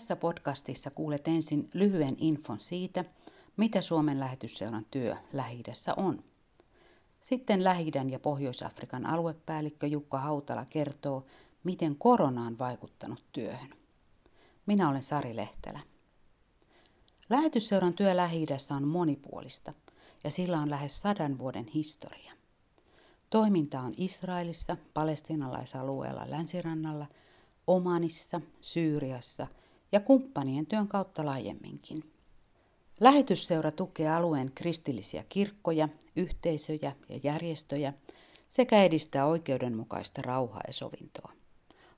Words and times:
Tässä 0.00 0.16
podcastissa 0.16 0.90
kuulet 0.90 1.28
ensin 1.28 1.70
lyhyen 1.74 2.16
infon 2.18 2.60
siitä, 2.60 3.04
mitä 3.56 3.82
Suomen 3.82 4.20
lähetysseuran 4.20 4.86
työ 4.90 5.16
lähi 5.32 5.62
on. 5.96 6.24
Sitten 7.20 7.64
lähi 7.64 7.90
ja 8.10 8.18
Pohjois-Afrikan 8.18 9.06
aluepäällikkö 9.06 9.86
Jukka 9.86 10.18
Hautala 10.18 10.64
kertoo, 10.70 11.26
miten 11.64 11.96
korona 11.96 12.46
on 12.46 12.58
vaikuttanut 12.58 13.24
työhön. 13.32 13.70
Minä 14.66 14.88
olen 14.88 15.02
Sari 15.02 15.36
Lehtelä. 15.36 15.80
Lähetysseuran 17.30 17.94
työ 17.94 18.16
lähi 18.16 18.46
on 18.76 18.88
monipuolista 18.88 19.72
ja 20.24 20.30
sillä 20.30 20.60
on 20.60 20.70
lähes 20.70 21.00
sadan 21.00 21.38
vuoden 21.38 21.66
historia. 21.74 22.32
Toiminta 23.30 23.80
on 23.80 23.92
Israelissa, 23.96 24.76
palestinalaisalueella 24.94 26.30
länsirannalla, 26.30 27.06
Omanissa, 27.66 28.40
Syyriassa 28.60 29.46
ja 29.92 30.00
kumppanien 30.00 30.66
työn 30.66 30.88
kautta 30.88 31.26
laajemminkin. 31.26 32.12
Lähetysseura 33.00 33.70
tukee 33.70 34.08
alueen 34.08 34.52
kristillisiä 34.54 35.24
kirkkoja, 35.28 35.88
yhteisöjä 36.16 36.92
ja 37.08 37.20
järjestöjä 37.22 37.92
sekä 38.50 38.82
edistää 38.82 39.26
oikeudenmukaista 39.26 40.22
rauhaa 40.22 40.62
ja 40.66 40.72
sovintoa. 40.72 41.32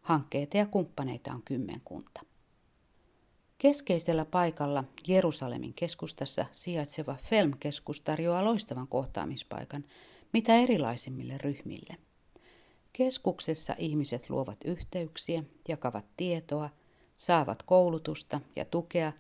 Hankkeita 0.02 0.56
ja 0.56 0.66
kumppaneita 0.66 1.32
on 1.32 1.42
kymmenkunta. 1.44 2.20
Keskeisellä 3.58 4.24
paikalla 4.24 4.84
Jerusalemin 5.08 5.74
keskustassa 5.74 6.46
sijaitseva 6.52 7.16
Felm-keskus 7.22 8.00
tarjoaa 8.00 8.44
loistavan 8.44 8.88
kohtaamispaikan 8.88 9.84
mitä 10.32 10.54
erilaisimmille 10.54 11.38
ryhmille. 11.38 11.96
Keskuksessa 12.92 13.74
ihmiset 13.78 14.30
luovat 14.30 14.58
yhteyksiä, 14.64 15.44
jakavat 15.68 16.04
tietoa, 16.16 16.70
saavat 17.22 17.62
koulutusta 17.62 18.40
ja 18.56 18.64
tukea 18.64 19.12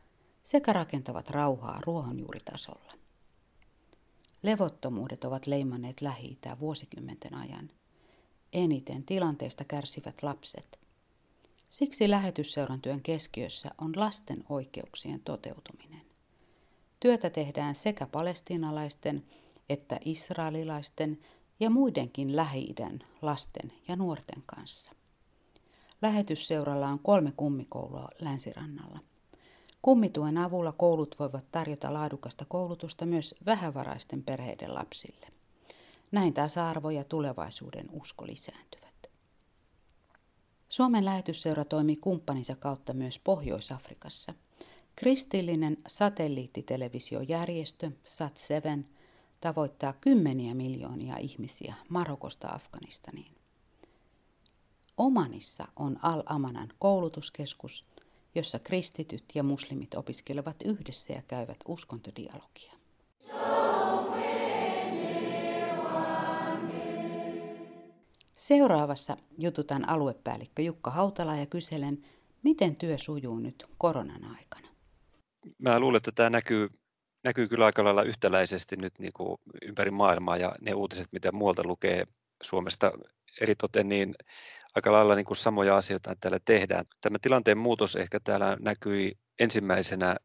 sekä 0.44 0.72
rakentavat 0.72 1.30
rauhaa 1.30 1.80
ruohonjuuritasolla. 1.86 2.92
Levottomuudet 4.42 5.24
ovat 5.24 5.46
leimanneet 5.46 6.00
lähi 6.00 6.38
vuosikymmenten 6.60 7.34
ajan. 7.34 7.70
Eniten 8.52 9.04
tilanteesta 9.04 9.64
kärsivät 9.64 10.22
lapset. 10.22 10.80
Siksi 11.70 12.10
lähetysseuran 12.10 12.80
työn 12.80 13.00
keskiössä 13.00 13.70
on 13.78 13.92
lasten 13.96 14.44
oikeuksien 14.48 15.20
toteutuminen. 15.20 16.02
Työtä 17.00 17.30
tehdään 17.30 17.74
sekä 17.74 18.06
palestiinalaisten 18.06 19.24
että 19.68 20.00
israelilaisten 20.04 21.18
ja 21.60 21.70
muidenkin 21.70 22.36
lähi 22.36 22.74
lasten 23.22 23.72
ja 23.88 23.96
nuorten 23.96 24.42
kanssa. 24.46 24.92
Lähetysseuralla 26.02 26.88
on 26.88 26.98
kolme 26.98 27.32
kummikoulua 27.36 28.08
länsirannalla. 28.18 28.98
Kummituen 29.82 30.38
avulla 30.38 30.72
koulut 30.72 31.18
voivat 31.18 31.44
tarjota 31.52 31.92
laadukasta 31.92 32.44
koulutusta 32.48 33.06
myös 33.06 33.34
vähävaraisten 33.46 34.22
perheiden 34.22 34.74
lapsille. 34.74 35.26
Näin 36.12 36.34
tasa-arvo 36.34 36.90
ja 36.90 37.04
tulevaisuuden 37.04 37.88
usko 37.92 38.26
lisääntyvät. 38.26 39.10
Suomen 40.68 41.04
lähetysseura 41.04 41.64
toimii 41.64 41.96
kumppaninsa 41.96 42.56
kautta 42.56 42.92
myös 42.92 43.18
Pohjois-Afrikassa. 43.18 44.34
Kristillinen 44.96 45.76
satelliittitelevisiojärjestö 45.86 47.90
SAT7 48.04 48.84
tavoittaa 49.40 49.92
kymmeniä 49.92 50.54
miljoonia 50.54 51.16
ihmisiä 51.16 51.74
Marokosta 51.88 52.48
Afganistaniin. 52.48 53.41
Omanissa 54.96 55.68
on 55.76 55.98
Al-Amanan 56.02 56.68
koulutuskeskus, 56.78 57.84
jossa 58.34 58.58
kristityt 58.58 59.24
ja 59.34 59.42
muslimit 59.42 59.94
opiskelevat 59.94 60.56
yhdessä 60.64 61.12
ja 61.12 61.22
käyvät 61.28 61.56
uskontodialogia. 61.68 62.72
Seuraavassa 68.34 69.16
jututan 69.38 69.88
aluepäällikkö 69.88 70.62
Jukka 70.62 70.90
Hautala 70.90 71.36
ja 71.36 71.46
kyselen, 71.46 72.04
miten 72.42 72.76
työ 72.76 72.98
sujuu 72.98 73.38
nyt 73.38 73.66
koronan 73.78 74.24
aikana. 74.24 74.68
Mä 75.58 75.80
luulen, 75.80 75.96
että 75.96 76.12
tämä 76.12 76.30
näkyy, 76.30 76.68
näkyy 77.24 77.48
kyllä 77.48 77.64
aika 77.66 77.84
lailla 77.84 78.02
yhtäläisesti 78.02 78.76
nyt 78.76 78.98
niin 78.98 79.12
kuin 79.12 79.38
ympäri 79.62 79.90
maailmaa 79.90 80.36
ja 80.36 80.54
ne 80.60 80.74
uutiset, 80.74 81.06
mitä 81.12 81.32
muualta 81.32 81.62
lukee 81.64 82.06
Suomesta 82.42 82.92
eritoten, 83.40 83.88
niin 83.88 84.14
aika 84.74 84.92
lailla 84.92 85.14
niin 85.14 85.24
kuin 85.24 85.36
samoja 85.36 85.76
asioita 85.76 86.16
täällä 86.20 86.38
tehdään. 86.44 86.84
Tämä 87.00 87.18
tilanteen 87.22 87.58
muutos 87.58 87.96
ehkä 87.96 88.20
täällä 88.20 88.56
näkyi 88.60 89.18
ensimmäisenä 89.38 90.16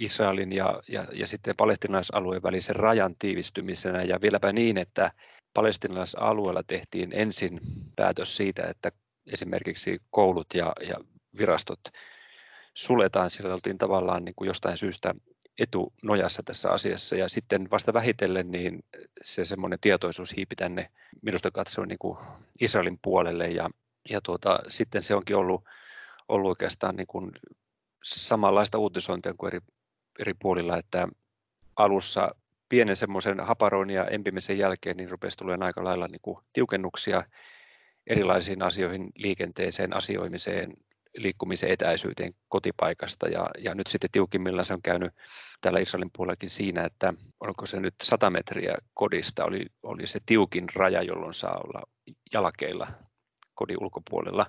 Israelin 0.00 0.52
ja, 0.52 0.82
ja, 0.88 1.06
ja 1.12 1.26
sitten 1.26 1.54
palestinalaisalueen 1.56 2.42
välisen 2.42 2.76
rajan 2.76 3.14
tiivistymisenä 3.18 4.02
ja 4.02 4.20
vieläpä 4.20 4.52
niin, 4.52 4.78
että 4.78 5.12
palestinalaisalueella 5.54 6.62
tehtiin 6.62 7.10
ensin 7.12 7.60
päätös 7.96 8.36
siitä, 8.36 8.62
että 8.62 8.92
esimerkiksi 9.32 10.02
koulut 10.10 10.46
ja, 10.54 10.72
ja 10.88 10.96
virastot 11.38 11.80
suletaan, 12.74 13.30
sillä 13.30 13.54
oltiin 13.54 13.78
tavallaan 13.78 14.24
niin 14.24 14.34
kuin 14.36 14.46
jostain 14.46 14.78
syystä 14.78 15.14
etunojassa 15.58 16.42
tässä 16.42 16.70
asiassa. 16.70 17.16
Ja 17.16 17.28
sitten 17.28 17.70
vasta 17.70 17.92
vähitellen 17.92 18.50
niin 18.50 18.84
se 19.22 19.44
semmoinen 19.44 19.80
tietoisuus 19.80 20.36
hiipi 20.36 20.56
tänne 20.56 20.90
minusta 21.22 21.50
katsoen 21.50 21.88
niin 21.88 21.98
kuin 21.98 22.18
Israelin 22.60 22.98
puolelle. 23.02 23.48
Ja, 23.48 23.70
ja 24.10 24.20
tuota, 24.20 24.60
sitten 24.68 25.02
se 25.02 25.14
onkin 25.14 25.36
ollut, 25.36 25.64
ollut 26.28 26.48
oikeastaan 26.48 26.96
niin 26.96 27.06
kuin 27.06 27.32
samanlaista 28.04 28.78
uutisointia 28.78 29.34
kuin 29.38 29.54
eri, 29.54 29.60
eri 30.18 30.34
puolilla, 30.34 30.78
että 30.78 31.08
alussa 31.76 32.34
pienen 32.68 32.96
semmoisen 32.96 33.40
haparoinnin 33.40 33.96
ja 33.96 34.06
empimisen 34.06 34.58
jälkeen 34.58 34.96
niin 34.96 35.10
rupesi 35.10 35.36
tulemaan 35.36 35.66
aika 35.66 35.84
lailla 35.84 36.08
niin 36.08 36.20
kuin 36.22 36.38
tiukennuksia 36.52 37.24
erilaisiin 38.06 38.62
asioihin, 38.62 39.10
liikenteeseen, 39.16 39.96
asioimiseen, 39.96 40.74
liikkumisen 41.16 41.70
etäisyyteen 41.70 42.34
kotipaikasta 42.48 43.28
ja, 43.28 43.50
ja 43.58 43.74
nyt 43.74 43.86
sitten 43.86 44.10
tiukimmillaan 44.10 44.64
se 44.64 44.74
on 44.74 44.82
käynyt 44.82 45.12
täällä 45.60 45.80
Israelin 45.80 46.10
puolellakin 46.16 46.50
siinä, 46.50 46.84
että 46.84 47.14
onko 47.40 47.66
se 47.66 47.80
nyt 47.80 47.94
100 48.02 48.30
metriä 48.30 48.74
kodista 48.94 49.44
oli, 49.44 49.66
oli 49.82 50.06
se 50.06 50.18
tiukin 50.26 50.64
raja, 50.74 51.02
jolloin 51.02 51.34
saa 51.34 51.60
olla 51.64 51.82
jalkeilla 52.32 52.88
kodin 53.54 53.82
ulkopuolella. 53.82 54.46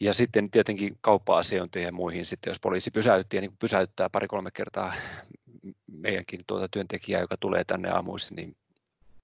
Ja 0.00 0.14
sitten 0.14 0.50
tietenkin 0.50 0.98
kauppa-asiointiin 1.00 1.84
ja 1.84 1.92
muihin, 1.92 2.26
sitten 2.26 2.50
jos 2.50 2.60
poliisi 2.60 2.90
pysäytti 2.90 3.36
ja 3.36 3.40
niin 3.40 3.56
pysäyttää 3.58 4.10
pari-kolme 4.10 4.50
kertaa 4.50 4.94
meidänkin 5.86 6.40
tuota 6.46 6.68
työntekijää, 6.68 7.20
joka 7.20 7.36
tulee 7.36 7.64
tänne 7.64 7.90
aamuisin, 7.90 8.36
niin 8.36 8.56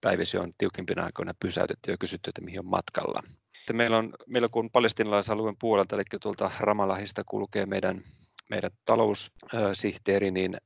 päivisin 0.01 0.41
on 0.41 0.53
tiukimpina 0.59 1.05
aikoina 1.05 1.33
pysäytetty 1.41 1.91
ja 1.91 1.99
kysytty, 1.99 2.31
että 2.31 2.43
mihin 2.43 2.61
on 2.61 2.67
matkalla. 2.67 3.23
Sitten 3.65 3.77
meillä 3.77 3.99
on, 3.99 4.15
meillä 4.27 4.49
kun 4.49 4.71
palestinalaisalueen 4.71 5.57
puolelta, 5.61 5.97
eli 5.97 6.05
tuolta 6.21 6.51
Ramalahista 6.61 7.25
kulkee 7.25 7.67
meidän, 7.67 8.03
meidän 8.51 8.71
taloussihteeri, 8.85 10.31
niin 10.31 10.57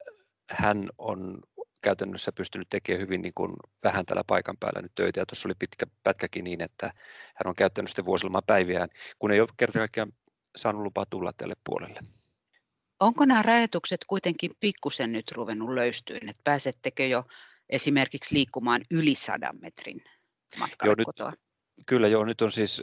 hän 0.51 0.89
on 0.99 1.39
käytännössä 1.83 2.33
pystynyt 2.33 2.69
tekemään 2.69 3.01
hyvin 3.01 3.23
niin 3.23 3.33
kuin 3.35 3.53
vähän 3.83 4.07
tällä 4.07 4.23
paikan 4.27 4.57
päällä 4.61 4.83
nyt 4.83 4.93
töitä. 4.95 5.21
Ja 5.21 5.27
tuossa 5.27 5.49
oli 5.49 5.55
pitkä 5.59 5.87
pätkäkin 6.03 6.45
niin, 6.45 6.63
että 6.63 6.87
hän 7.35 7.47
on 7.47 7.55
käyttänyt 7.55 7.89
sitten 7.89 8.05
vuosilomapäiviään, 8.05 8.89
kun 9.19 9.33
ei 9.33 9.41
ole 9.41 9.49
kerta 9.57 9.79
kaikkiaan 9.79 10.13
saanut 10.57 10.83
lupaa 10.83 11.07
tulla 11.11 11.33
tälle 11.33 11.55
puolelle. 11.65 12.01
Onko 13.01 13.25
nämä 13.25 13.43
rajoitukset 13.43 14.01
kuitenkin 14.07 14.51
pikkusen 14.61 15.13
nyt 15.13 15.33
ruvennut 15.33 15.71
löystyyn, 15.71 16.29
että 16.29 16.41
pääsettekö 16.45 17.07
jo 17.07 17.25
esimerkiksi 17.71 18.35
liikkumaan 18.35 18.81
yli 18.91 19.15
sadan 19.15 19.59
metrin 19.61 20.05
matkalle 20.59 20.95
joo, 20.99 21.05
kotoa? 21.05 21.31
Nyt, 21.31 21.48
kyllä 21.87 22.09
joo, 22.09 22.25
nyt 22.25 22.43
on 22.43 22.51
siis 22.51 22.83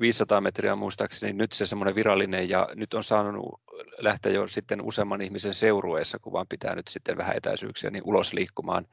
500 0.00 0.40
metriä 0.40 0.76
muistaakseni 0.76 1.32
nyt 1.32 1.52
se 1.52 1.66
semmoinen 1.66 1.94
virallinen 1.94 2.48
ja 2.48 2.68
nyt 2.74 2.94
on 2.94 3.04
saanut 3.04 3.60
lähteä 3.98 4.32
jo 4.32 4.48
sitten 4.48 4.82
useamman 4.82 5.20
ihmisen 5.20 5.54
seurueessa, 5.54 6.18
kun 6.18 6.32
vaan 6.32 6.46
pitää 6.48 6.74
nyt 6.74 6.88
sitten 6.88 7.16
vähän 7.16 7.36
etäisyyksiä, 7.36 7.90
niin 7.90 8.04
ulos 8.04 8.32
liikkumaan. 8.32 8.86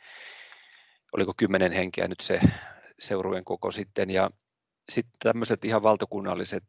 Oliko 1.13 1.33
kymmenen 1.37 1.71
henkeä 1.71 2.07
nyt 2.07 2.19
se 2.19 2.39
seurueen 2.99 3.45
koko 3.45 3.71
sitten 3.71 4.09
ja 4.09 4.29
sitten 4.89 5.13
tämmöiset 5.19 5.65
ihan 5.65 5.83
valtakunnalliset 5.83 6.63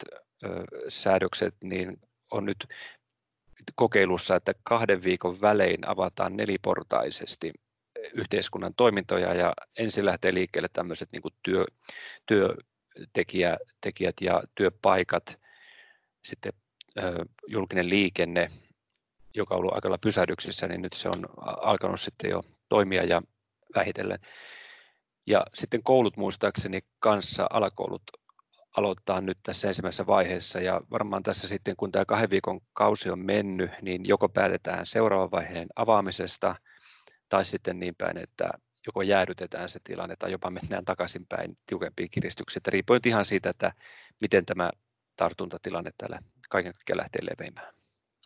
ö, 0.45 0.65
säädökset 0.89 1.55
niin 1.65 2.01
on 2.31 2.45
nyt 2.45 2.67
kokeilussa, 3.75 4.37
että 4.37 4.53
kahden 4.63 5.03
viikon 5.03 5.41
välein 5.41 5.89
avataan 5.89 6.37
neliportaisesti 6.37 7.53
yhteiskunnan 8.13 8.75
toimintoja 8.75 9.35
ja 9.35 9.53
ensin 9.79 10.05
lähtee 10.05 10.35
liikkeelle 10.35 10.69
tämmöiset 10.73 11.09
niin 11.13 11.23
työ, 11.43 11.65
työntekijät 12.27 14.15
ja 14.21 14.43
työpaikat, 14.55 15.41
sitten 16.25 16.53
julkinen 17.47 17.89
liikenne, 17.89 18.51
joka 19.35 19.55
on 19.55 19.59
ollut 19.59 19.75
aika 19.75 19.89
lailla 19.89 19.99
pysähdyksissä, 20.03 20.69
niin 20.69 20.83
nyt 20.83 20.93
se 20.93 21.09
on 21.09 21.29
alkanut 21.63 22.01
sitten 22.01 22.31
jo 22.31 22.43
toimia 22.69 23.05
ja 23.05 23.23
vähitellen. 23.75 24.19
Ja 25.27 25.45
sitten 25.55 25.83
koulut 25.83 26.17
muistaakseni 26.17 26.81
kanssa, 26.99 27.47
alakoulut 27.51 28.03
aloittaa 28.77 29.21
nyt 29.21 29.39
tässä 29.43 29.69
ensimmäisessä 29.69 30.07
vaiheessa 30.07 30.61
ja 30.61 30.81
varmaan 30.91 31.23
tässä 31.23 31.49
sitten 31.49 31.77
kun 31.77 31.93
tämä 31.93 32.05
kahden 32.05 32.31
viikon 32.31 32.61
kausi 32.73 33.11
on 33.11 33.19
mennyt, 33.19 33.71
niin 33.83 34.03
joko 34.09 34.29
päätetään 34.29 34.87
seuraavan 34.87 35.31
vaiheen 35.31 35.69
avaamisesta 35.77 36.55
tai 37.29 37.45
sitten 37.45 37.79
niin 37.79 37.95
päin, 37.95 38.19
että 38.19 38.51
joko 38.87 39.03
jäädytetään 39.03 39.71
se 39.71 39.81
tilanne 39.85 40.17
tai 40.17 40.33
jopa 40.33 40.51
mennään 40.51 40.85
takaisinpäin 40.85 41.59
tiukempiin 41.67 42.11
kiristyksiin, 42.11 42.63
riippuen 42.69 43.01
ihan 43.07 43.25
siitä, 43.25 43.51
että 43.51 43.73
miten 44.21 44.47
tämä 44.47 44.71
tartuntatilanne 45.17 45.91
täällä 45.99 46.19
kaiken 46.49 46.73
kaikkiaan 46.73 46.99
lähtee 46.99 47.21
leveämään. 47.23 47.75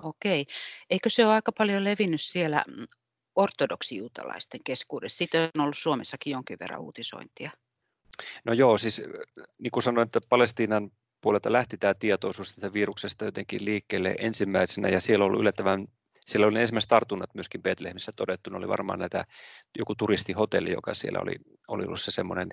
Okei. 0.03 0.47
Eikö 0.91 1.11
se 1.11 1.27
ole 1.27 1.35
aika 1.35 1.53
paljon 1.53 1.85
levinnyt 1.85 2.21
siellä 2.21 2.65
mm, 2.69 2.87
ortodoksijuutalaisten 3.37 4.61
keskuudessa? 4.65 5.19
Siitä 5.19 5.51
on 5.55 5.61
ollut 5.61 5.79
Suomessakin 5.79 6.31
jonkin 6.31 6.59
verran 6.61 6.81
uutisointia. 6.81 7.51
No 8.45 8.53
joo, 8.53 8.79
siis 8.79 9.03
niin 9.59 9.71
kuin 9.71 9.83
sanoin, 9.83 10.07
että 10.07 10.21
Palestiinan 10.29 10.91
puolelta 11.21 11.53
lähti 11.53 11.79
tämä 11.79 11.95
tietoisuus 11.95 12.55
tästä 12.55 12.73
viruksesta 12.73 13.25
jotenkin 13.25 13.65
liikkeelle 13.65 14.15
ensimmäisenä 14.19 14.89
ja 14.89 15.01
siellä 15.01 15.25
on 15.25 15.27
ollut 15.27 15.41
yllättävän 15.41 15.89
siellä 16.27 16.47
oli 16.47 16.61
ensimmäiset 16.61 16.89
tartunnat 16.89 17.35
myöskin 17.35 17.63
Betlehemissä 17.63 18.13
todettu, 18.17 18.51
ne 18.51 18.57
oli 18.57 18.69
varmaan 18.69 18.99
näitä, 18.99 19.25
joku 19.79 19.95
turistihotelli, 19.95 20.73
joka 20.73 20.95
siellä 20.95 21.21
oli, 21.21 21.35
oli 21.69 21.85
ollut 21.85 22.01
se 22.01 22.11
semmoinen 22.11 22.49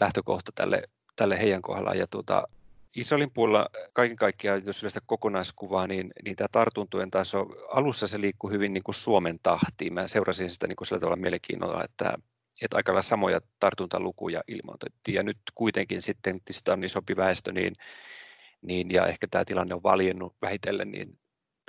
lähtökohta 0.00 0.52
tälle, 0.54 0.82
tälle 1.16 1.38
heidän 1.38 1.62
kohdallaan. 1.62 1.98
Ja 1.98 2.06
tuota, 2.06 2.48
Israelin 2.96 3.30
puolella 3.30 3.68
kaiken 3.92 4.16
kaikkiaan, 4.16 4.66
jos 4.66 4.82
yleistä 4.82 5.00
kokonaiskuvaa, 5.06 5.86
niin, 5.86 6.10
niin 6.24 6.36
tämä 6.36 6.48
tartuntojen 6.52 7.10
taso, 7.10 7.46
alussa 7.68 8.08
se 8.08 8.20
liikkuu 8.20 8.50
hyvin 8.50 8.72
niin 8.72 8.82
kuin 8.82 8.94
Suomen 8.94 9.38
tahtiin. 9.42 9.94
Mä 9.94 10.08
seurasin 10.08 10.50
sitä 10.50 10.66
niin 10.66 10.76
kuin 10.76 10.86
sillä 10.86 11.00
tavalla 11.00 11.16
mielenkiinnolla, 11.16 11.84
että, 11.84 12.14
että 12.62 12.76
aika 12.76 12.92
lailla 12.92 13.02
samoja 13.02 13.40
tartuntalukuja 13.60 14.40
ilmoitettiin. 14.48 15.14
Ja 15.14 15.22
nyt 15.22 15.38
kuitenkin 15.54 16.02
sitten, 16.02 16.36
että 16.36 16.72
on 16.72 16.84
isompi 16.84 17.16
väestö, 17.16 17.52
niin, 17.52 17.72
niin, 18.62 18.90
ja 18.90 19.06
ehkä 19.06 19.26
tämä 19.30 19.44
tilanne 19.44 19.74
on 19.74 19.82
valjennut 19.82 20.36
vähitellen, 20.42 20.90
niin 20.90 21.18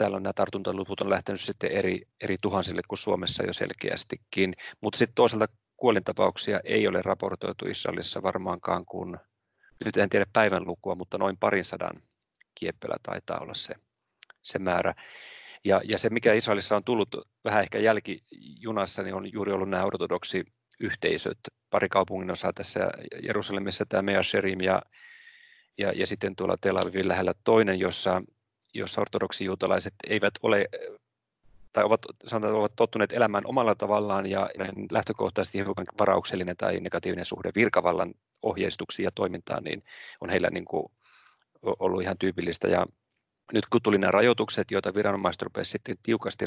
täällä 0.02 0.20
nämä 0.20 0.34
tartuntaluvut 0.34 1.02
on 1.02 1.10
lähtenyt 1.10 1.42
sitten 1.42 1.72
eri, 1.72 2.02
eri 2.22 2.38
tuhansille 2.42 2.82
kuin 2.88 3.00
Suomessa 3.00 3.44
jo 3.44 3.54
selkeästikin. 3.54 4.54
Mutta 4.82 4.98
sitten 4.98 5.16
toisaalta 5.16 5.48
kuolintapauksia 5.78 6.60
ei 6.64 6.88
ole 6.88 7.02
raportoitu 7.02 7.66
Israelissa 7.66 8.22
varmaankaan 8.22 8.86
kuin 8.86 9.18
nyt 9.86 9.98
en 9.98 10.10
tiedä 10.10 10.26
päivän 10.34 10.68
lukua, 10.68 10.96
mutta 10.96 11.18
noin 11.18 11.38
parin 11.38 11.66
sadan 11.66 12.02
kieppelä 12.56 12.96
taitaa 13.04 13.40
olla 13.40 13.54
se, 13.54 13.76
se 14.42 14.60
määrä. 14.60 14.94
Ja, 15.64 15.82
ja 15.84 15.98
se, 15.98 16.10
mikä 16.10 16.34
Israelissa 16.34 16.76
on 16.76 16.84
tullut 16.84 17.16
vähän 17.44 17.64
ehkä 17.64 17.80
jälkijunassa, 17.80 19.04
niin 19.04 19.16
on 19.16 19.34
juuri 19.34 19.52
ollut 19.52 19.70
nämä 19.70 19.86
ortodoksi 19.86 20.44
yhteisöt. 20.80 21.40
Pari 21.70 21.90
kaupungin 21.90 22.32
osaa 22.32 22.54
tässä 22.54 22.90
Jerusalemissa 23.24 23.86
tämä 23.86 24.02
Mea 24.02 24.24
Sherim 24.24 24.62
ja, 24.62 24.82
ja, 25.78 25.92
ja 25.92 26.08
sitten 26.08 26.36
tuolla 26.36 26.56
Tel 26.62 26.78
Avivin 26.78 27.08
lähellä 27.08 27.34
toinen, 27.44 27.80
jossa, 27.80 28.22
jossa 28.74 29.02
ortodoksijuutalaiset 29.02 29.94
eivät 30.08 30.34
ole 30.44 30.70
tai 31.74 31.84
ovat, 31.84 32.02
sanotaan, 32.28 32.60
ovat 32.60 32.76
tottuneet 32.76 33.14
elämään 33.14 33.46
omalla 33.46 33.76
tavallaan 33.76 34.26
ja 34.26 34.50
lähtökohtaisesti 34.92 35.58
hiukan 35.58 35.86
varauksellinen 36.00 36.58
tai 36.58 36.80
negatiivinen 36.80 37.26
suhde 37.26 37.52
virkavallan 37.56 38.14
ohjeistuksiin 38.42 39.04
ja 39.04 39.12
toimintaan, 39.12 39.64
niin 39.64 39.84
on 40.22 40.30
heillä 40.30 40.50
niin 40.50 40.66
kuin 40.66 40.92
ollut 41.62 42.02
ihan 42.02 42.18
tyypillistä. 42.18 42.68
Ja 42.68 42.86
nyt 43.54 43.66
kun 43.66 43.82
tuli 43.82 43.98
nämä 43.98 44.12
rajoitukset, 44.12 44.72
joita 44.72 44.94
viranomaiset 44.94 45.42
rupesivat 45.42 45.72
sitten 45.72 45.98
tiukasti 46.04 46.46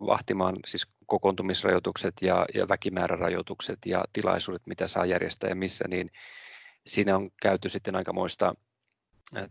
vahtimaan, 0.00 0.56
siis 0.66 0.86
kokoontumisrajoitukset 1.06 2.14
ja, 2.20 2.46
ja 2.54 2.68
väkimäärärajoitukset 2.68 3.78
ja 3.86 4.04
tilaisuudet, 4.12 4.62
mitä 4.66 4.86
saa 4.86 5.06
järjestää 5.06 5.50
ja 5.50 5.56
missä, 5.56 5.84
niin 5.88 6.10
siinä 6.86 7.16
on 7.16 7.30
käyty 7.42 7.68
sitten 7.68 7.96
aikamoista 7.96 8.54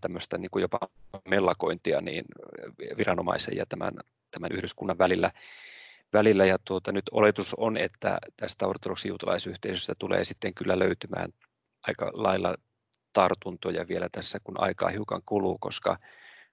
tämmöistä 0.01 0.37
niin 0.37 0.51
kuin 0.51 0.61
jopa 0.61 0.79
mellakointia 1.29 2.01
niin 2.01 2.25
viranomaisen 2.97 3.57
ja 3.57 3.65
tämän, 3.65 3.93
tämän 4.31 4.51
yhdyskunnan 4.51 4.97
välillä. 4.97 5.31
välillä 6.13 6.45
ja 6.45 6.57
tuota, 6.65 6.91
nyt 6.91 7.05
oletus 7.11 7.53
on, 7.57 7.77
että 7.77 8.17
tästä 8.37 8.67
ortodoksijuutalaisyhteisöstä 8.67 9.93
tulee 9.99 10.25
sitten 10.25 10.53
kyllä 10.53 10.79
löytymään 10.79 11.33
aika 11.87 12.11
lailla 12.13 12.55
tartuntoja 13.13 13.87
vielä 13.87 14.07
tässä, 14.11 14.39
kun 14.43 14.61
aikaa 14.61 14.89
hiukan 14.89 15.21
kuluu, 15.25 15.57
koska, 15.57 15.97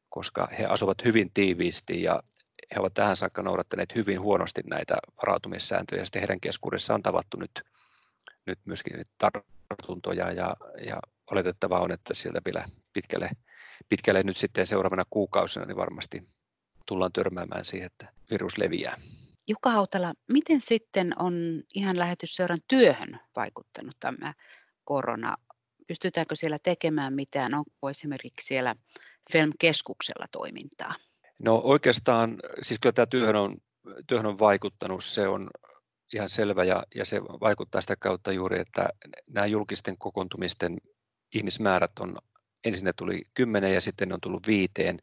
koska 0.08 0.48
he 0.58 0.66
asuvat 0.66 1.04
hyvin 1.04 1.30
tiiviisti 1.34 2.02
ja 2.02 2.22
he 2.74 2.80
ovat 2.80 2.94
tähän 2.94 3.16
saakka 3.16 3.42
noudattaneet 3.42 3.94
hyvin 3.94 4.20
huonosti 4.20 4.62
näitä 4.70 4.96
varautumissääntöjä, 5.22 6.04
sitten 6.04 6.20
heidän 6.20 6.40
keskuudessaan 6.40 6.98
on 6.98 7.02
tavattu 7.02 7.36
nyt, 7.36 7.62
nyt 8.46 8.58
myöskin 8.64 9.06
tartuntoja, 9.18 10.32
ja, 10.32 10.56
ja 10.86 11.00
oletettavaa 11.30 11.80
on, 11.80 11.92
että 11.92 12.14
sieltä 12.14 12.40
vielä 12.44 12.64
pitkälle, 12.98 13.30
pitkälle 13.88 14.22
nyt 14.22 14.36
sitten 14.36 14.66
seuraavana 14.66 15.04
kuukausina 15.10 15.66
niin 15.66 15.76
varmasti 15.76 16.22
tullaan 16.86 17.12
törmäämään 17.12 17.64
siihen, 17.64 17.86
että 17.86 18.12
virus 18.30 18.58
leviää. 18.58 18.96
Jukka 19.48 19.70
Hautala, 19.70 20.14
miten 20.28 20.60
sitten 20.60 21.12
on 21.18 21.62
ihan 21.74 21.98
lähetysseuran 21.98 22.58
työhön 22.68 23.20
vaikuttanut 23.36 23.96
tämä 24.00 24.34
korona? 24.84 25.36
Pystytäänkö 25.86 26.36
siellä 26.36 26.56
tekemään 26.62 27.14
mitään? 27.14 27.54
Onko 27.54 27.90
esimerkiksi 27.90 28.46
siellä 28.46 28.76
FELM-keskuksella 29.32 30.26
toimintaa? 30.32 30.94
No 31.42 31.60
oikeastaan, 31.64 32.36
siis 32.62 32.80
kyllä 32.80 32.92
tämä 32.92 33.06
työhön 33.06 33.36
on, 33.36 33.56
työhön 34.06 34.26
on 34.26 34.38
vaikuttanut, 34.38 35.04
se 35.04 35.28
on 35.28 35.50
ihan 36.14 36.28
selvä 36.28 36.64
ja, 36.64 36.82
ja 36.94 37.04
se 37.04 37.22
vaikuttaa 37.22 37.80
sitä 37.80 37.96
kautta 37.96 38.32
juuri, 38.32 38.60
että 38.60 38.88
nämä 39.26 39.46
julkisten 39.46 39.98
kokoontumisten 39.98 40.78
ihmismäärät 41.34 41.98
on, 42.00 42.18
ensin 42.68 42.84
ne 42.84 42.92
tuli 42.96 43.22
kymmenen 43.34 43.74
ja 43.74 43.80
sitten 43.80 44.08
ne 44.08 44.14
on 44.14 44.20
tullut 44.20 44.46
viiteen 44.46 44.98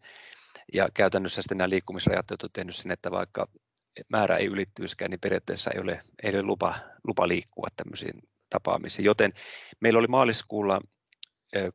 ja 0.74 0.88
käytännössä 0.94 1.42
sitten 1.42 1.58
nämä 1.58 1.70
liikkumisrajat 1.70 2.32
on 2.32 2.50
tehnyt 2.54 2.76
sen, 2.76 2.92
että 2.92 3.12
vaikka 3.12 3.48
määrä 4.10 4.38
ei 4.38 4.46
ylittyiskään, 4.46 5.12
niin 5.12 5.20
periaatteessa 5.20 5.72
ei 5.72 5.82
ole, 5.82 6.02
ei 6.24 6.32
ole 6.34 6.44
lupa, 6.44 6.76
lupa 7.04 7.28
liikkua 7.28 7.68
tämmöisiin 7.76 8.14
tapaamisiin. 8.50 9.06
Joten 9.06 9.34
meillä 9.80 10.00
oli 10.00 10.08
maaliskuulla, 10.08 10.82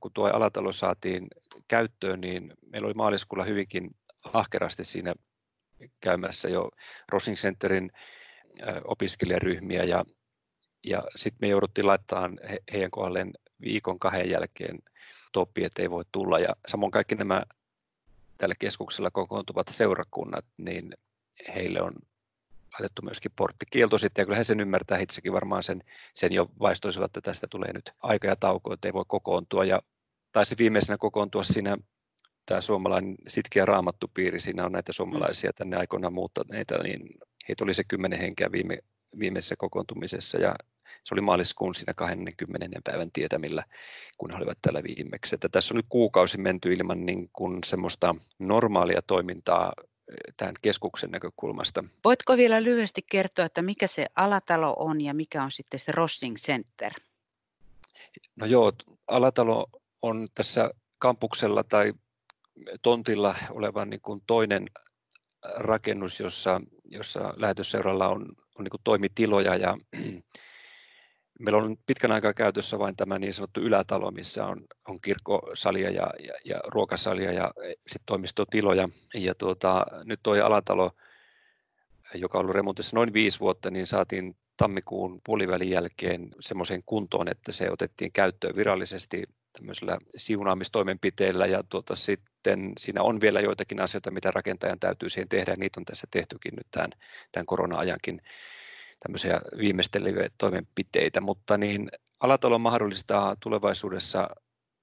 kun 0.00 0.12
tuo 0.14 0.28
alatalo 0.28 0.72
saatiin 0.72 1.26
käyttöön, 1.68 2.20
niin 2.20 2.54
meillä 2.72 2.86
oli 2.86 2.94
maaliskuulla 2.94 3.44
hyvinkin 3.44 3.90
ahkerasti 4.32 4.84
siinä 4.84 5.14
käymässä 6.00 6.48
jo 6.48 6.70
Rosing 7.12 7.36
Centerin 7.36 7.90
opiskelijaryhmiä 8.84 9.84
ja, 9.84 10.04
ja 10.86 11.02
sitten 11.16 11.38
me 11.40 11.48
jouduttiin 11.48 11.86
laittamaan 11.86 12.38
he, 12.50 12.58
heidän 12.72 12.90
kohdalleen 12.90 13.32
viikon 13.60 13.98
kahden 13.98 14.30
jälkeen 14.30 14.78
toppi, 15.32 15.64
että 15.64 15.82
ei 15.82 15.90
voi 15.90 16.04
tulla. 16.12 16.38
Ja 16.38 16.56
samoin 16.66 16.90
kaikki 16.90 17.14
nämä 17.14 17.42
tällä 18.38 18.54
keskuksella 18.58 19.10
kokoontuvat 19.10 19.68
seurakunnat, 19.68 20.44
niin 20.56 20.94
heille 21.54 21.82
on 21.82 21.92
laitettu 22.72 23.02
myöskin 23.02 23.32
porttikielto 23.36 23.98
sitten, 23.98 24.22
ja 24.22 24.26
kyllä 24.26 24.38
he 24.38 24.44
sen 24.44 24.60
ymmärtää 24.60 24.98
itsekin 24.98 25.32
varmaan 25.32 25.62
sen, 25.62 25.82
sen 26.14 26.32
jo 26.32 26.50
vaistoisivat, 26.60 27.06
että 27.06 27.20
tästä 27.20 27.46
tulee 27.50 27.72
nyt 27.72 27.92
aika 28.02 28.28
ja 28.28 28.36
tauko, 28.36 28.72
että 28.72 28.88
ei 28.88 28.92
voi 28.92 29.04
kokoontua, 29.08 29.64
ja 29.64 29.82
taisi 30.32 30.54
viimeisenä 30.58 30.98
kokoontua 30.98 31.44
siinä 31.44 31.76
tämä 32.46 32.60
suomalainen 32.60 33.16
sitkeä 33.28 33.66
raamattupiiri, 33.66 34.40
siinä 34.40 34.64
on 34.66 34.72
näitä 34.72 34.92
suomalaisia 34.92 35.52
tänne 35.52 35.76
aikoinaan 35.76 36.12
muuttaneita, 36.12 36.82
niin 36.82 37.00
heitä 37.48 37.64
oli 37.64 37.74
se 37.74 37.84
kymmenen 37.84 38.20
henkeä 38.20 38.52
viime, 38.52 38.78
viimeisessä 39.18 39.56
kokoontumisessa, 39.58 40.38
ja 40.38 40.54
se 41.04 41.14
oli 41.14 41.20
maaliskuun 41.20 41.74
siinä 41.74 41.92
20. 41.96 42.80
päivän 42.84 43.10
tietämillä, 43.12 43.64
kun 44.18 44.30
he 44.30 44.36
olivat 44.36 44.58
täällä 44.62 44.82
viimeksi. 44.82 45.34
Että 45.34 45.48
tässä 45.48 45.74
on 45.74 45.76
nyt 45.76 45.86
kuukausi 45.88 46.38
menty 46.38 46.72
ilman 46.72 47.06
niin 47.06 47.30
kuin 47.32 47.64
semmoista 47.64 48.14
normaalia 48.38 49.02
toimintaa 49.02 49.72
eh, 49.78 50.34
tämän 50.36 50.54
keskuksen 50.62 51.10
näkökulmasta. 51.10 51.84
Voitko 52.04 52.36
vielä 52.36 52.62
lyhyesti 52.62 53.02
kertoa, 53.10 53.44
että 53.44 53.62
mikä 53.62 53.86
se 53.86 54.06
alatalo 54.16 54.74
on 54.78 55.00
ja 55.00 55.14
mikä 55.14 55.42
on 55.42 55.50
sitten 55.50 55.80
se 55.80 55.92
Rossing 55.92 56.36
Center? 56.36 56.92
No 58.36 58.46
joo, 58.46 58.72
alatalo 59.06 59.66
on 60.02 60.26
tässä 60.34 60.70
kampuksella 60.98 61.64
tai 61.64 61.92
tontilla 62.82 63.34
oleva 63.50 63.84
niin 63.84 64.00
kuin 64.00 64.22
toinen 64.26 64.66
rakennus, 65.56 66.20
jossa, 66.20 66.60
jossa 66.84 67.34
lähetysseuralla 67.36 68.08
on, 68.08 68.26
on 68.58 68.64
niin 68.64 68.70
kuin 68.70 68.80
toimitiloja 68.84 69.56
ja 69.56 69.78
meillä 71.40 71.62
on 71.62 71.76
pitkän 71.86 72.12
aikaa 72.12 72.34
käytössä 72.34 72.78
vain 72.78 72.96
tämä 72.96 73.18
niin 73.18 73.32
sanottu 73.32 73.60
ylätalo, 73.60 74.10
missä 74.10 74.46
on, 74.46 74.60
on 74.88 74.98
kirkkosalia 75.02 75.90
ja, 75.90 76.10
ja, 76.26 76.34
ja 76.44 76.60
ruokasalia 76.66 77.32
ja 77.32 77.50
sitten 77.76 78.06
toimistotiloja. 78.06 78.88
Ja 79.14 79.34
tuota, 79.34 79.86
nyt 80.04 80.20
tuo 80.22 80.44
alatalo, 80.44 80.90
joka 82.14 82.38
on 82.38 82.42
ollut 82.42 82.56
remontissa 82.56 82.96
noin 82.96 83.12
viisi 83.12 83.40
vuotta, 83.40 83.70
niin 83.70 83.86
saatiin 83.86 84.36
tammikuun 84.56 85.20
puolivälin 85.26 85.70
jälkeen 85.70 86.30
semmoiseen 86.40 86.82
kuntoon, 86.86 87.28
että 87.28 87.52
se 87.52 87.70
otettiin 87.70 88.12
käyttöön 88.12 88.56
virallisesti 88.56 89.24
tämmöisellä 89.58 89.98
siunaamistoimenpiteillä 90.16 91.46
ja 91.46 91.62
tuota, 91.68 91.94
sitten 91.94 92.72
siinä 92.78 93.02
on 93.02 93.20
vielä 93.20 93.40
joitakin 93.40 93.80
asioita, 93.80 94.10
mitä 94.10 94.30
rakentajan 94.30 94.80
täytyy 94.80 95.08
siihen 95.08 95.28
tehdä. 95.28 95.56
Niitä 95.56 95.80
on 95.80 95.84
tässä 95.84 96.06
tehtykin 96.10 96.54
nyt 96.56 96.66
tämän, 96.70 96.90
tämän 97.32 97.46
korona-ajankin 97.46 98.20
tämmöisiä 99.00 99.40
viimeisteleviä 99.58 100.28
toimenpiteitä, 100.38 101.20
mutta 101.20 101.58
niin 101.58 101.90
alatalo 102.20 102.58
mahdollistaa 102.58 103.36
tulevaisuudessa 103.40 104.28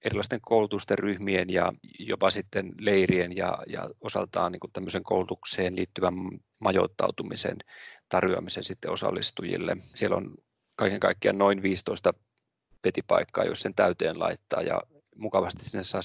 erilaisten 0.05 0.41
koulutusten 0.41 0.99
ryhmien 0.99 1.49
ja 1.49 1.73
jopa 1.99 2.31
sitten 2.31 2.73
leirien 2.81 3.35
ja, 3.35 3.57
ja 3.67 3.89
osaltaan 4.01 4.51
niin 4.51 4.71
tämmöisen 4.73 5.03
koulutukseen 5.03 5.75
liittyvän 5.75 6.13
majoittautumisen 6.59 7.57
tarjoamisen 8.09 8.63
sitten 8.63 8.91
osallistujille. 8.91 9.75
Siellä 9.79 10.17
on 10.17 10.35
kaiken 10.77 10.99
kaikkiaan 10.99 11.37
noin 11.37 11.61
15 11.61 12.13
petipaikkaa, 12.81 13.43
jos 13.43 13.61
sen 13.61 13.73
täyteen 13.75 14.19
laittaa 14.19 14.61
ja 14.61 14.81
mukavasti 15.15 15.63
sinne 15.63 15.83
saa 15.83 16.01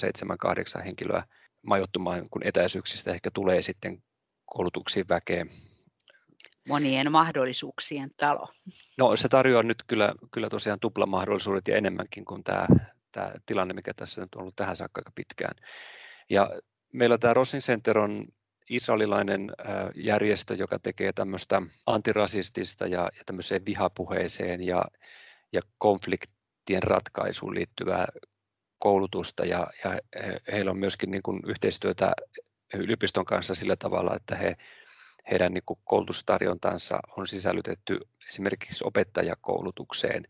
7-8 0.80 0.82
henkilöä 0.84 1.24
majoittumaan, 1.62 2.28
kun 2.30 2.46
etäisyyksistä 2.46 3.10
ehkä 3.10 3.30
tulee 3.34 3.62
sitten 3.62 4.02
koulutuksiin 4.46 5.08
väkeä. 5.08 5.46
Monien 6.68 7.12
mahdollisuuksien 7.12 8.10
talo. 8.16 8.48
No 8.98 9.16
se 9.16 9.28
tarjoaa 9.28 9.62
nyt 9.62 9.82
kyllä, 9.86 10.14
kyllä 10.30 10.48
tosiaan 10.48 10.80
tuplamahdollisuudet 10.80 11.68
ja 11.68 11.76
enemmänkin 11.76 12.24
kuin 12.24 12.44
tämä, 12.44 12.66
tämä 13.12 13.32
tilanne, 13.46 13.74
mikä 13.74 13.94
tässä 13.94 14.20
nyt 14.20 14.34
on 14.34 14.40
ollut 14.40 14.56
tähän 14.56 14.76
saakka 14.76 14.98
aika 14.98 15.12
pitkään. 15.14 15.54
Ja 16.30 16.50
meillä 16.92 17.18
tämä 17.18 17.34
Rosin 17.34 17.60
Center 17.60 17.98
on 17.98 18.26
israelilainen 18.70 19.52
järjestö, 19.94 20.54
joka 20.54 20.78
tekee 20.78 21.12
tämmöistä 21.12 21.62
antirasistista 21.86 22.86
ja, 22.86 23.00
ja 23.00 23.22
tämmöiseen 23.26 23.66
vihapuheeseen 23.66 24.66
ja, 24.66 24.84
ja 25.52 25.60
konfliktien 25.78 26.82
ratkaisuun 26.82 27.54
liittyvää 27.54 28.06
koulutusta 28.78 29.44
ja, 29.44 29.66
ja 29.84 29.90
he, 30.14 30.40
heillä 30.52 30.70
on 30.70 30.78
myöskin 30.78 31.10
niin 31.10 31.22
kuin 31.22 31.40
yhteistyötä 31.46 32.12
yliopiston 32.74 33.24
kanssa 33.24 33.54
sillä 33.54 33.76
tavalla, 33.76 34.16
että 34.16 34.36
he, 34.36 34.56
heidän 35.30 35.54
niin 35.54 35.78
koulutustarjontansa 35.84 37.00
on 37.16 37.26
sisällytetty 37.26 38.00
esimerkiksi 38.28 38.84
opettajakoulutukseen 38.86 40.24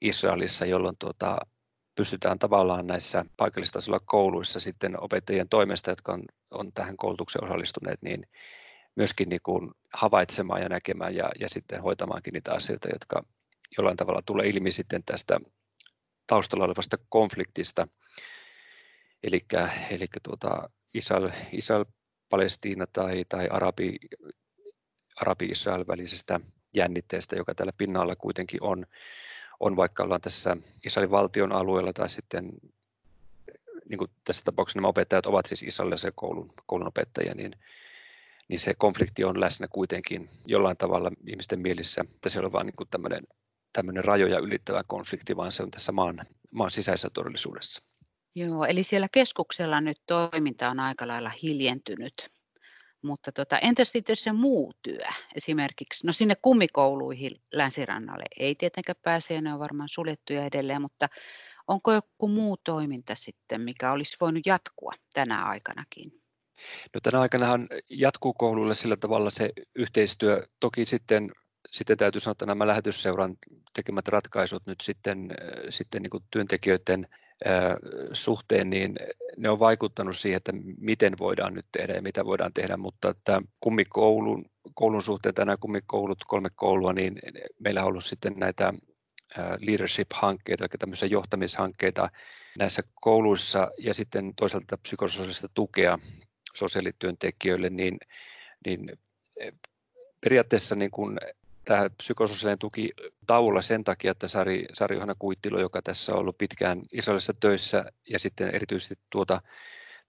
Israelissa, 0.00 0.66
jolloin 0.66 0.96
tuota, 0.98 1.38
pystytään 1.94 2.38
tavallaan 2.38 2.86
näissä 2.86 3.24
paikallistasolla 3.36 4.00
kouluissa 4.04 4.60
sitten 4.60 5.02
opettajien 5.02 5.48
toimesta, 5.48 5.90
jotka 5.90 6.12
on, 6.12 6.22
on 6.50 6.72
tähän 6.72 6.96
koulutukseen 6.96 7.44
osallistuneet, 7.44 8.02
niin 8.02 8.26
myöskin 8.96 9.28
niin 9.28 9.40
kuin 9.42 9.70
havaitsemaan 9.94 10.62
ja 10.62 10.68
näkemään 10.68 11.14
ja, 11.14 11.30
ja 11.40 11.48
sitten 11.48 11.82
hoitamaankin 11.82 12.32
niitä 12.32 12.52
asioita, 12.52 12.88
jotka 12.92 13.24
jollain 13.78 13.96
tavalla 13.96 14.22
tulee 14.22 14.48
ilmi 14.48 14.72
sitten 14.72 15.02
tästä 15.04 15.40
taustalla 16.26 16.64
olevasta 16.64 16.96
konfliktista. 17.08 17.88
Eli, 19.22 19.40
eli 19.90 20.06
tuota, 20.22 20.70
Israel, 20.94 21.30
Israel 21.52 21.84
Palestiina 22.28 22.86
tai, 22.92 23.24
tai 23.28 23.48
Arabi, 23.50 23.96
Arabi-Israel 25.20 25.84
välisestä 25.88 26.40
jännitteestä, 26.74 27.36
joka 27.36 27.54
tällä 27.54 27.72
pinnalla 27.78 28.16
kuitenkin 28.16 28.62
on, 28.62 28.86
on 29.60 29.76
vaikka 29.76 30.02
ollaan 30.02 30.20
tässä 30.20 30.56
Israelin 30.86 31.10
valtion 31.10 31.52
alueella 31.52 31.92
tai 31.92 32.10
sitten 32.10 32.52
niin 33.88 33.98
kuin 33.98 34.10
tässä 34.24 34.44
tapauksessa 34.44 34.76
nämä 34.78 34.88
opettajat 34.88 35.26
ovat 35.26 35.46
siis 35.46 35.62
israelilaisen 35.62 36.12
koulun, 36.14 36.52
koulun 36.66 36.88
opettajia, 36.88 37.34
niin, 37.34 37.52
niin 38.48 38.58
se 38.58 38.74
konflikti 38.74 39.24
on 39.24 39.40
läsnä 39.40 39.68
kuitenkin 39.68 40.28
jollain 40.46 40.76
tavalla 40.76 41.10
ihmisten 41.26 41.60
mielissä, 41.60 42.04
se 42.26 42.38
ei 42.38 42.44
ole 42.44 42.52
vain 42.52 42.66
niin 42.66 42.88
tämmöinen, 42.90 43.24
tämmöinen 43.72 44.04
rajoja 44.04 44.38
ylittävä 44.38 44.82
konflikti, 44.86 45.36
vaan 45.36 45.52
se 45.52 45.62
on 45.62 45.70
tässä 45.70 45.92
maan, 45.92 46.20
maan 46.52 46.70
sisäisessä 46.70 47.10
todellisuudessa. 47.10 47.95
Joo, 48.38 48.64
eli 48.64 48.82
siellä 48.82 49.08
keskuksella 49.12 49.80
nyt 49.80 50.00
toiminta 50.06 50.70
on 50.70 50.80
aika 50.80 51.08
lailla 51.08 51.30
hiljentynyt. 51.42 52.30
Mutta 53.02 53.32
tota, 53.32 53.58
entäs 53.58 53.92
sitten 53.92 54.16
se 54.16 54.32
muu 54.32 54.72
työ? 54.82 55.04
Esimerkiksi, 55.34 56.06
no 56.06 56.12
sinne 56.12 56.34
kummikouluihin 56.42 57.32
länsirannalle 57.52 58.24
ei 58.38 58.54
tietenkään 58.54 58.96
pääse, 59.02 59.40
ne 59.40 59.52
on 59.52 59.60
varmaan 59.60 59.88
suljettuja 59.88 60.44
edelleen, 60.44 60.82
mutta 60.82 61.08
onko 61.66 61.92
joku 61.92 62.28
muu 62.28 62.56
toiminta 62.64 63.14
sitten, 63.14 63.60
mikä 63.60 63.92
olisi 63.92 64.16
voinut 64.20 64.46
jatkua 64.46 64.92
tänä 65.14 65.44
aikanakin? 65.44 66.22
No 66.94 67.00
tänä 67.02 67.20
aikanahan 67.20 67.68
jatkuu 67.90 68.34
kouluille 68.34 68.74
sillä 68.74 68.96
tavalla 68.96 69.30
se 69.30 69.52
yhteistyö. 69.74 70.46
Toki 70.60 70.84
sitten, 70.84 71.30
sitten 71.70 71.96
täytyy 71.96 72.20
sanoa, 72.20 72.32
että 72.32 72.46
nämä 72.46 72.66
lähetysseuran 72.66 73.36
tekemät 73.74 74.08
ratkaisut 74.08 74.66
nyt 74.66 74.80
sitten, 74.80 75.28
sitten 75.68 76.02
niin 76.02 76.24
työntekijöiden 76.30 77.08
suhteen, 78.12 78.70
niin 78.70 78.96
ne 79.36 79.50
on 79.50 79.58
vaikuttanut 79.58 80.16
siihen, 80.16 80.36
että 80.36 80.52
miten 80.78 81.18
voidaan 81.18 81.54
nyt 81.54 81.66
tehdä 81.72 81.94
ja 81.94 82.02
mitä 82.02 82.24
voidaan 82.24 82.52
tehdä, 82.52 82.76
mutta 82.76 83.08
että 83.08 83.42
kummikoulun 83.60 84.44
koulun 84.74 85.02
suhteen, 85.02 85.34
tänään 85.34 85.58
kummikoulut, 85.60 86.24
kolme 86.26 86.48
koulua, 86.56 86.92
niin 86.92 87.18
meillä 87.58 87.80
on 87.82 87.86
ollut 87.86 88.04
sitten 88.04 88.34
näitä 88.36 88.74
leadership-hankkeita, 89.60 90.64
eli 90.64 90.68
tämmöisiä 90.78 91.08
johtamishankkeita 91.08 92.10
näissä 92.58 92.82
kouluissa. 92.94 93.70
Ja 93.78 93.94
sitten 93.94 94.32
toisaalta 94.36 94.78
psykososiaalista 94.78 95.48
tukea 95.54 95.98
sosiaalityöntekijöille, 96.54 97.70
niin, 97.70 97.98
niin 98.66 98.92
periaatteessa 100.20 100.74
niin 100.74 100.90
kuin 100.90 101.18
tämä 101.66 101.90
psykososiaalinen 101.90 102.58
tuki 102.58 102.90
tauolla 103.26 103.62
sen 103.62 103.84
takia, 103.84 104.10
että 104.10 104.28
Sari, 104.28 104.66
Sari 104.72 104.96
Johanna 104.96 105.14
Kuittilo, 105.18 105.60
joka 105.60 105.82
tässä 105.82 106.12
on 106.12 106.18
ollut 106.18 106.38
pitkään 106.38 106.82
Israelissa 106.92 107.34
töissä 107.40 107.84
ja 108.10 108.18
sitten 108.18 108.54
erityisesti 108.54 108.94
tuota, 109.10 109.40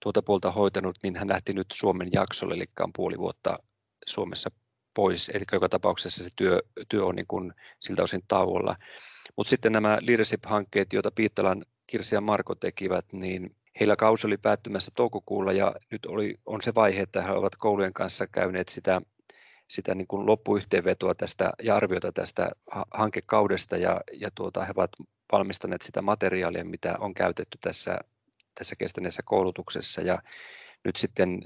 tuota 0.02 0.22
puolta 0.22 0.50
hoitanut, 0.50 0.98
niin 1.02 1.16
hän 1.16 1.28
lähti 1.28 1.52
nyt 1.52 1.66
Suomen 1.72 2.08
jaksolle, 2.12 2.54
eli 2.54 2.64
on 2.80 2.92
puoli 2.96 3.18
vuotta 3.18 3.58
Suomessa 4.06 4.50
pois, 4.94 5.28
eli 5.28 5.44
joka 5.52 5.68
tapauksessa 5.68 6.24
se 6.24 6.30
työ, 6.36 6.62
työ 6.88 7.04
on 7.04 7.14
niin 7.14 7.26
kuin 7.26 7.52
siltä 7.80 8.02
osin 8.02 8.22
tauolla. 8.28 8.76
Mutta 9.36 9.50
sitten 9.50 9.72
nämä 9.72 9.98
leadership-hankkeet, 10.00 10.92
joita 10.92 11.10
Piittalan 11.10 11.64
Kirsi 11.86 12.14
ja 12.14 12.20
Marko 12.20 12.54
tekivät, 12.54 13.04
niin 13.12 13.56
heillä 13.80 13.96
kausi 13.96 14.26
oli 14.26 14.36
päättymässä 14.36 14.90
toukokuulla 14.94 15.52
ja 15.52 15.74
nyt 15.90 16.06
oli, 16.06 16.34
on 16.46 16.62
se 16.62 16.74
vaihe, 16.74 17.02
että 17.02 17.22
he 17.22 17.32
ovat 17.32 17.56
koulujen 17.56 17.92
kanssa 17.92 18.26
käyneet 18.26 18.68
sitä 18.68 19.00
sitä 19.68 19.94
niin 19.94 20.06
kuin 20.06 20.26
loppuyhteenvetoa 20.26 21.14
tästä 21.14 21.52
ja 21.62 21.76
arviota 21.76 22.12
tästä 22.12 22.50
hankekaudesta 22.94 23.76
ja, 23.76 24.00
ja 24.12 24.30
tuota, 24.34 24.64
he 24.64 24.72
ovat 24.76 24.90
valmistaneet 25.32 25.82
sitä 25.82 26.02
materiaalia, 26.02 26.64
mitä 26.64 26.96
on 27.00 27.14
käytetty 27.14 27.58
tässä, 27.60 27.98
tässä 28.54 28.76
kestäneessä 28.76 29.22
koulutuksessa 29.24 30.00
ja 30.00 30.18
nyt 30.84 30.96
sitten 30.96 31.42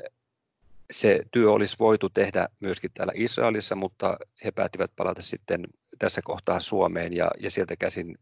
se 0.91 1.21
työ 1.33 1.53
olisi 1.53 1.77
voitu 1.79 2.09
tehdä 2.09 2.49
myöskin 2.61 2.91
täällä 2.95 3.13
Israelissa, 3.17 3.77
mutta 3.77 4.17
he 4.45 4.51
päättivät 4.51 4.91
palata 4.97 5.23
sitten 5.23 5.65
tässä 5.99 6.21
kohtaa 6.25 6.61
Suomeen 6.61 7.13
ja, 7.13 7.31
ja 7.41 7.51
sieltä 7.51 7.77
käsin 7.77 8.19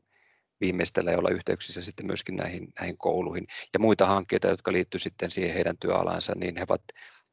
viimeistellä 0.60 1.10
ja 1.10 1.18
olla 1.18 1.30
yhteyksissä 1.30 1.82
sitten 1.82 2.06
myöskin 2.06 2.36
näihin, 2.36 2.72
näihin 2.78 2.98
kouluihin. 2.98 3.46
Ja 3.74 3.80
muita 3.80 4.06
hankkeita, 4.06 4.48
jotka 4.48 4.72
liittyvät 4.72 5.02
sitten 5.02 5.30
siihen 5.30 5.54
heidän 5.54 5.78
työalansa, 5.78 6.32
niin 6.36 6.56
he 6.56 6.64
ovat 6.68 6.82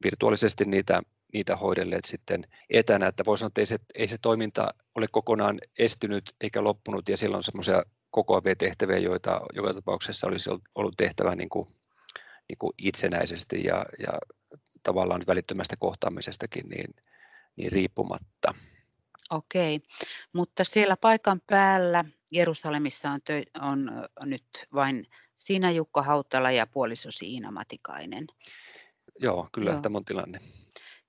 virtuaalisesti 0.04 0.64
niitä 0.64 1.02
niitä 1.32 1.56
hoidelleet 1.56 2.04
sitten 2.04 2.44
etänä, 2.70 3.06
että 3.06 3.24
voi 3.24 3.38
sanoa, 3.38 3.48
että 3.48 3.60
ei 3.60 3.66
se, 3.66 3.78
ei 3.94 4.08
se 4.08 4.18
toiminta 4.22 4.74
ole 4.94 5.06
kokonaan 5.12 5.58
estynyt 5.78 6.34
eikä 6.40 6.64
loppunut 6.64 7.08
ja 7.08 7.16
siellä 7.16 7.36
on 7.36 7.42
semmoisia 7.42 7.82
kokoavia 8.10 8.56
tehtäviä, 8.56 8.98
joita 8.98 9.40
joka 9.54 9.74
tapauksessa 9.74 10.26
olisi 10.26 10.50
ollut 10.74 10.96
tehtävä 10.96 11.34
niin 11.34 11.48
kuin, 11.48 11.68
niin 12.48 12.58
kuin 12.58 12.72
itsenäisesti 12.78 13.64
ja, 13.64 13.86
ja 13.98 14.18
tavallaan 14.82 15.22
välittömästä 15.26 15.76
kohtaamisestakin 15.78 16.68
niin, 16.68 16.94
niin 17.56 17.72
riippumatta. 17.72 18.54
Okei, 19.30 19.80
mutta 20.32 20.64
siellä 20.64 20.96
paikan 20.96 21.40
päällä 21.46 22.04
Jerusalemissa 22.32 23.10
on, 23.10 23.20
tö, 23.24 23.42
on, 23.60 23.90
nyt 24.20 24.66
vain 24.74 25.06
sinä 25.36 25.70
Jukka 25.70 26.02
Hautala 26.02 26.50
ja 26.50 26.66
puolisosi 26.66 27.32
Iina 27.32 27.50
Matikainen. 27.50 28.26
Joo, 29.20 29.48
kyllä 29.52 29.70
Joo. 29.70 29.80
tämä 29.80 29.96
on 29.96 30.04
tilanne. 30.04 30.38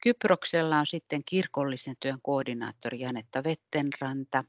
Kyproksella 0.01 0.79
on 0.79 0.86
sitten 0.86 1.22
kirkollisen 1.25 1.96
työn 2.00 2.20
koordinaattori 2.22 3.00
Janetta 3.00 3.44
Vettenranta 3.44 4.44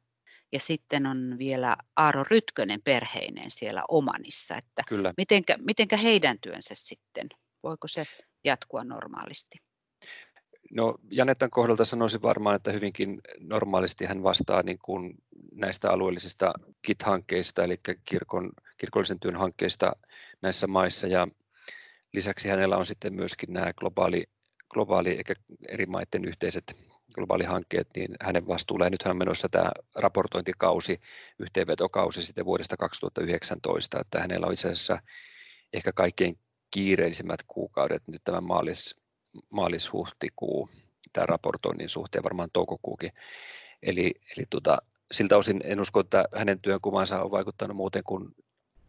ja 0.53 0.61
sitten 0.61 1.07
on 1.07 1.37
vielä 1.39 1.77
Aaro 1.97 2.25
Rytkönen 2.31 2.83
perheineen 2.83 3.51
siellä 3.51 3.85
Omanissa. 3.89 4.57
Että 4.57 4.83
Kyllä. 4.89 5.15
Mitenkä, 5.17 5.57
mitenkä 5.67 5.97
heidän 5.97 6.39
työnsä 6.41 6.75
sitten? 6.75 7.29
Voiko 7.63 7.89
se 7.89 8.07
jatkua 8.45 8.85
normaalisti? 8.85 9.59
No 10.71 10.95
Janettan 11.11 11.51
kohdalta 11.51 11.85
sanoisin 11.85 12.23
varmaan, 12.23 12.57
että 12.57 12.73
hyvinkin 12.73 13.21
normaalisti 13.39 14.05
hän 14.05 14.23
vastaa 14.23 14.63
niin 14.63 14.79
kuin 14.85 15.15
näistä 15.53 15.91
alueellisista 15.91 16.53
KIT-hankkeista, 16.83 17.65
eli 17.65 17.81
kirkon, 18.05 18.53
kirkollisen 18.79 19.21
työn 19.21 19.37
hankkeista 19.37 19.93
näissä 20.43 20.67
maissa. 20.67 21.07
Ja 21.07 21.29
lisäksi 22.13 22.49
hänellä 22.49 22.77
on 22.77 22.87
sitten 22.87 23.15
myöskin 23.15 23.53
nämä 23.53 23.73
globaali 23.73 24.25
globaali 24.71 25.11
eikä 25.11 25.35
eri 25.69 25.87
maiden 25.87 26.25
yhteiset 26.25 26.77
globaalihankkeet, 27.15 27.89
niin 27.97 28.17
hänen 28.21 28.47
vastuulleen. 28.47 28.93
Nythän 28.93 29.11
on 29.11 29.19
menossa 29.19 29.49
tämä 29.49 29.73
raportointikausi, 29.95 31.01
yhteenvetokausi 31.39 32.23
sitten 32.23 32.45
vuodesta 32.45 32.77
2019, 32.77 34.01
että 34.01 34.21
hänellä 34.21 34.47
on 34.47 34.53
itse 34.53 34.69
asiassa 34.69 34.99
ehkä 35.73 35.93
kaikkein 35.93 36.39
kiireellisimmät 36.71 37.43
kuukaudet 37.49 38.03
nyt 38.07 38.25
tämä 38.25 38.41
maalis, 38.41 39.01
maalis-huhtikuu 39.51 40.71
tämä 41.13 41.27
raportoinnin 41.27 41.89
suhteen, 41.89 42.25
varmaan 42.25 42.51
toukokuukin. 42.53 43.13
Eli, 43.83 44.15
eli 44.37 44.47
tota, 44.51 44.79
siltä 45.13 45.37
osin 45.37 45.61
en 45.65 45.81
usko, 45.81 46.01
että 46.01 46.25
hänen 46.35 46.61
työnkuvansa 46.61 47.23
on 47.23 47.31
vaikuttanut 47.31 47.77
muuten 47.77 48.05
kuin 48.05 48.35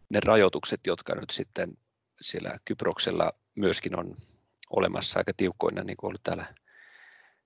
ne 0.08 0.20
rajoitukset, 0.24 0.80
jotka 0.86 1.14
nyt 1.14 1.30
sitten 1.30 1.78
siellä 2.20 2.58
Kyproksella 2.64 3.32
myöskin 3.54 3.98
on 3.98 4.16
olemassa 4.76 5.20
aika 5.20 5.32
tiukkoina, 5.36 5.84
niin 5.84 5.96
kuin 5.96 6.08
ollut 6.08 6.22
täällä, 6.22 6.46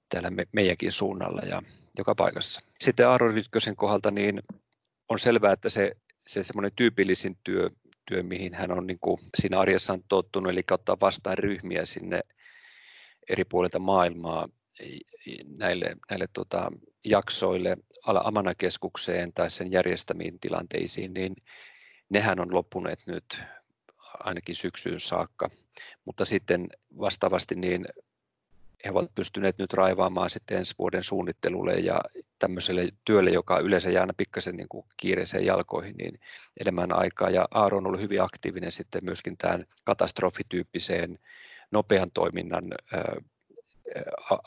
täällä 0.09 0.31
me, 0.31 0.45
meidänkin 0.53 0.93
suunnalla 0.93 1.41
ja 1.41 1.63
joka 1.99 2.15
paikassa. 2.15 2.61
Sitten 2.81 3.09
Aaro 3.09 3.29
Rytkösen 3.29 3.77
kohdalta 3.77 4.11
niin 4.11 4.43
on 5.09 5.19
selvää, 5.19 5.53
että 5.53 5.69
se, 5.69 5.93
se 6.27 6.43
semmoinen 6.43 6.73
tyypillisin 6.77 7.39
työ, 7.45 7.71
työ, 8.09 8.23
mihin 8.23 8.55
hän 8.55 8.71
on 8.71 8.87
niin 8.87 8.99
kuin 9.01 9.21
siinä 9.35 9.61
arjessaan 9.61 10.03
tottunut, 10.09 10.53
eli 10.53 10.63
ottaa 10.71 10.97
vastaan 11.01 11.39
ryhmiä 11.39 11.85
sinne 11.85 12.21
eri 13.29 13.45
puolilta 13.45 13.79
maailmaa 13.79 14.49
näille, 15.57 15.97
näille 16.11 16.29
tota, 16.33 16.73
jaksoille 17.05 17.77
Amana-keskukseen 18.05 19.33
tai 19.33 19.51
sen 19.51 19.73
järjestämiin 19.73 20.41
tilanteisiin, 20.41 21.15
niin 21.15 21.37
nehän 22.09 22.41
on 22.41 22.55
loppuneet 22.55 23.07
nyt 23.07 23.41
ainakin 24.25 24.57
syksyyn 24.57 25.01
saakka. 25.01 25.51
Mutta 26.05 26.25
sitten 26.25 26.69
vastaavasti 26.99 27.55
niin 27.55 27.87
he 28.85 28.91
ovat 28.91 29.15
pystyneet 29.15 29.59
nyt 29.59 29.73
raivaamaan 29.73 30.31
sitten 30.31 30.59
ensi 30.59 30.75
vuoden 30.79 31.03
suunnittelulle 31.03 31.75
ja 31.75 32.01
tämmöiselle 32.39 32.89
työlle, 33.05 33.31
joka 33.31 33.59
yleensä 33.59 33.91
jää 33.91 34.01
aina 34.01 34.13
pikkasen 34.17 34.57
niin 34.57 34.69
kuin 34.69 34.87
kiireiseen 34.97 35.47
jalkoihin, 35.47 35.97
niin 35.97 36.21
enemmän 36.61 36.93
aikaa. 36.93 37.31
Ja 37.31 37.49
Aaro 37.51 37.79
on 37.79 37.87
ollut 37.87 38.01
hyvin 38.01 38.23
aktiivinen 38.23 38.73
sitten 38.73 39.05
myöskin 39.05 39.37
tämän 39.37 39.67
katastrofityyppiseen 39.85 41.19
nopean 41.71 42.11
toiminnan 42.11 42.65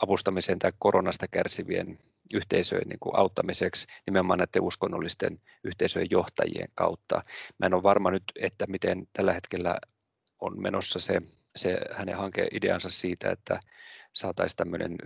avustamiseen 0.02 0.58
tai 0.58 0.72
koronasta 0.78 1.28
kärsivien 1.28 1.98
yhteisöjen 2.34 2.88
niin 2.88 3.00
kuin 3.00 3.16
auttamiseksi 3.16 3.86
nimenomaan 4.06 4.38
näiden 4.38 4.62
uskonnollisten 4.62 5.40
yhteisöjen 5.64 6.08
johtajien 6.10 6.68
kautta. 6.74 7.22
Mä 7.58 7.66
en 7.66 7.74
ole 7.74 7.82
varma 7.82 8.10
nyt, 8.10 8.22
että 8.40 8.66
miten 8.66 9.08
tällä 9.12 9.32
hetkellä 9.32 9.76
on 10.40 10.62
menossa 10.62 10.98
se, 10.98 11.20
se 11.56 11.80
hänen 11.92 12.16
hankeideansa 12.16 12.90
siitä, 12.90 13.30
että 13.30 13.60
saataisiin 14.12 14.56
tämmöinen, 14.56 14.96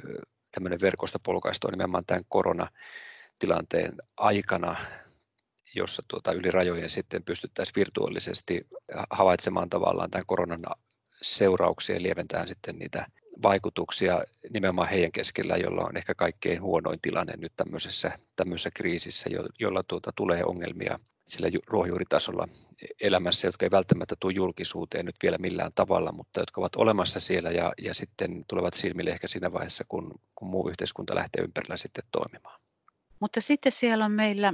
tämmöinen 0.52 0.80
verkosto 0.80 1.18
polkaistoa 1.18 1.70
nimenomaan 1.70 2.04
tämän 2.06 2.24
koronatilanteen 2.28 3.94
aikana, 4.16 4.76
jossa 5.74 6.02
tuota, 6.08 6.32
yli 6.32 6.50
rajojen 6.50 6.90
sitten 6.90 7.24
pystyttäisiin 7.24 7.74
virtuaalisesti 7.76 8.66
havaitsemaan 9.10 9.70
tavallaan 9.70 10.10
tämän 10.10 10.26
koronan 10.26 10.64
seurauksia 11.22 11.96
ja 11.96 12.02
lieventämään 12.02 12.48
sitten 12.48 12.78
niitä 12.78 13.06
vaikutuksia 13.42 14.24
nimenomaan 14.50 14.88
heidän 14.88 15.12
keskellä, 15.12 15.56
jolla 15.56 15.84
on 15.84 15.96
ehkä 15.96 16.14
kaikkein 16.14 16.62
huonoin 16.62 16.98
tilanne 17.02 17.36
nyt 17.36 17.52
tämmöisessä, 17.56 18.18
tämmöisessä 18.36 18.70
kriisissä, 18.74 19.30
jolla 19.58 19.82
tuota, 19.82 20.12
tulee 20.16 20.44
ongelmia 20.44 20.98
sillä 21.26 21.48
ruohonjuuritasolla 21.66 22.48
elämässä, 23.00 23.48
jotka 23.48 23.66
ei 23.66 23.70
välttämättä 23.70 24.16
tule 24.20 24.32
julkisuuteen 24.32 25.06
nyt 25.06 25.16
vielä 25.22 25.38
millään 25.38 25.72
tavalla, 25.74 26.12
mutta 26.12 26.40
jotka 26.40 26.60
ovat 26.60 26.76
olemassa 26.76 27.20
siellä 27.20 27.50
ja, 27.50 27.72
ja 27.82 27.94
sitten 27.94 28.44
tulevat 28.48 28.74
silmille 28.74 29.10
ehkä 29.10 29.28
siinä 29.28 29.52
vaiheessa, 29.52 29.84
kun, 29.88 30.20
kun 30.34 30.48
muu 30.48 30.68
yhteiskunta 30.68 31.14
lähtee 31.14 31.42
ympärillä 31.42 31.76
sitten 31.76 32.04
toimimaan. 32.12 32.60
Mutta 33.20 33.40
sitten 33.40 33.72
siellä 33.72 34.04
on 34.04 34.12
meillä 34.12 34.52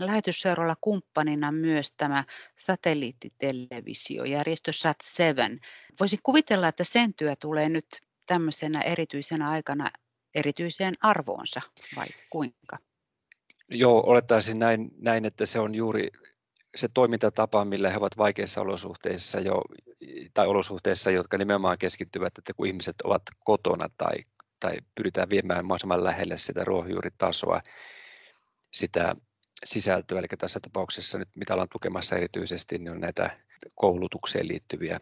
lähetysseuralla 0.00 0.76
kumppanina 0.80 1.52
myös 1.52 1.92
tämä 1.96 2.24
satelliittitelevisiojärjestö 2.52 4.70
Sat7. 4.70 5.58
Voisin 6.00 6.18
kuvitella, 6.22 6.68
että 6.68 6.84
sen 6.84 7.14
työ 7.14 7.36
tulee 7.36 7.68
nyt 7.68 7.86
tämmöisenä 8.26 8.80
erityisenä 8.82 9.50
aikana 9.50 9.90
erityiseen 10.34 10.94
arvoonsa 11.00 11.60
vai 11.96 12.06
kuinka? 12.30 12.78
Joo, 13.68 14.02
olettaisin 14.06 14.58
näin, 14.58 14.90
näin, 14.98 15.24
että 15.24 15.46
se 15.46 15.60
on 15.60 15.74
juuri 15.74 16.10
se 16.74 16.88
toimintatapa, 16.94 17.64
millä 17.64 17.90
he 17.90 17.96
ovat 17.96 18.18
vaikeissa 18.18 18.60
olosuhteissa 18.60 19.40
jo, 19.40 19.62
tai 20.34 20.46
olosuhteissa, 20.46 21.10
jotka 21.10 21.38
nimenomaan 21.38 21.78
keskittyvät, 21.78 22.38
että 22.38 22.52
kun 22.54 22.66
ihmiset 22.66 23.00
ovat 23.04 23.22
kotona 23.44 23.88
tai, 23.96 24.16
tai 24.60 24.72
pyritään 24.94 25.30
viemään 25.30 25.64
mahdollisimman 25.64 26.04
lähelle 26.04 26.38
sitä 26.38 26.64
ruohonjuuritasoa, 26.64 27.60
sitä 28.72 29.16
sisältöä, 29.64 30.18
eli 30.18 30.26
tässä 30.38 30.60
tapauksessa 30.60 31.18
nyt 31.18 31.28
mitä 31.36 31.52
ollaan 31.54 31.68
tukemassa 31.72 32.16
erityisesti, 32.16 32.78
niin 32.78 32.90
on 32.90 33.00
näitä 33.00 33.38
koulutukseen 33.74 34.48
liittyviä 34.48 34.98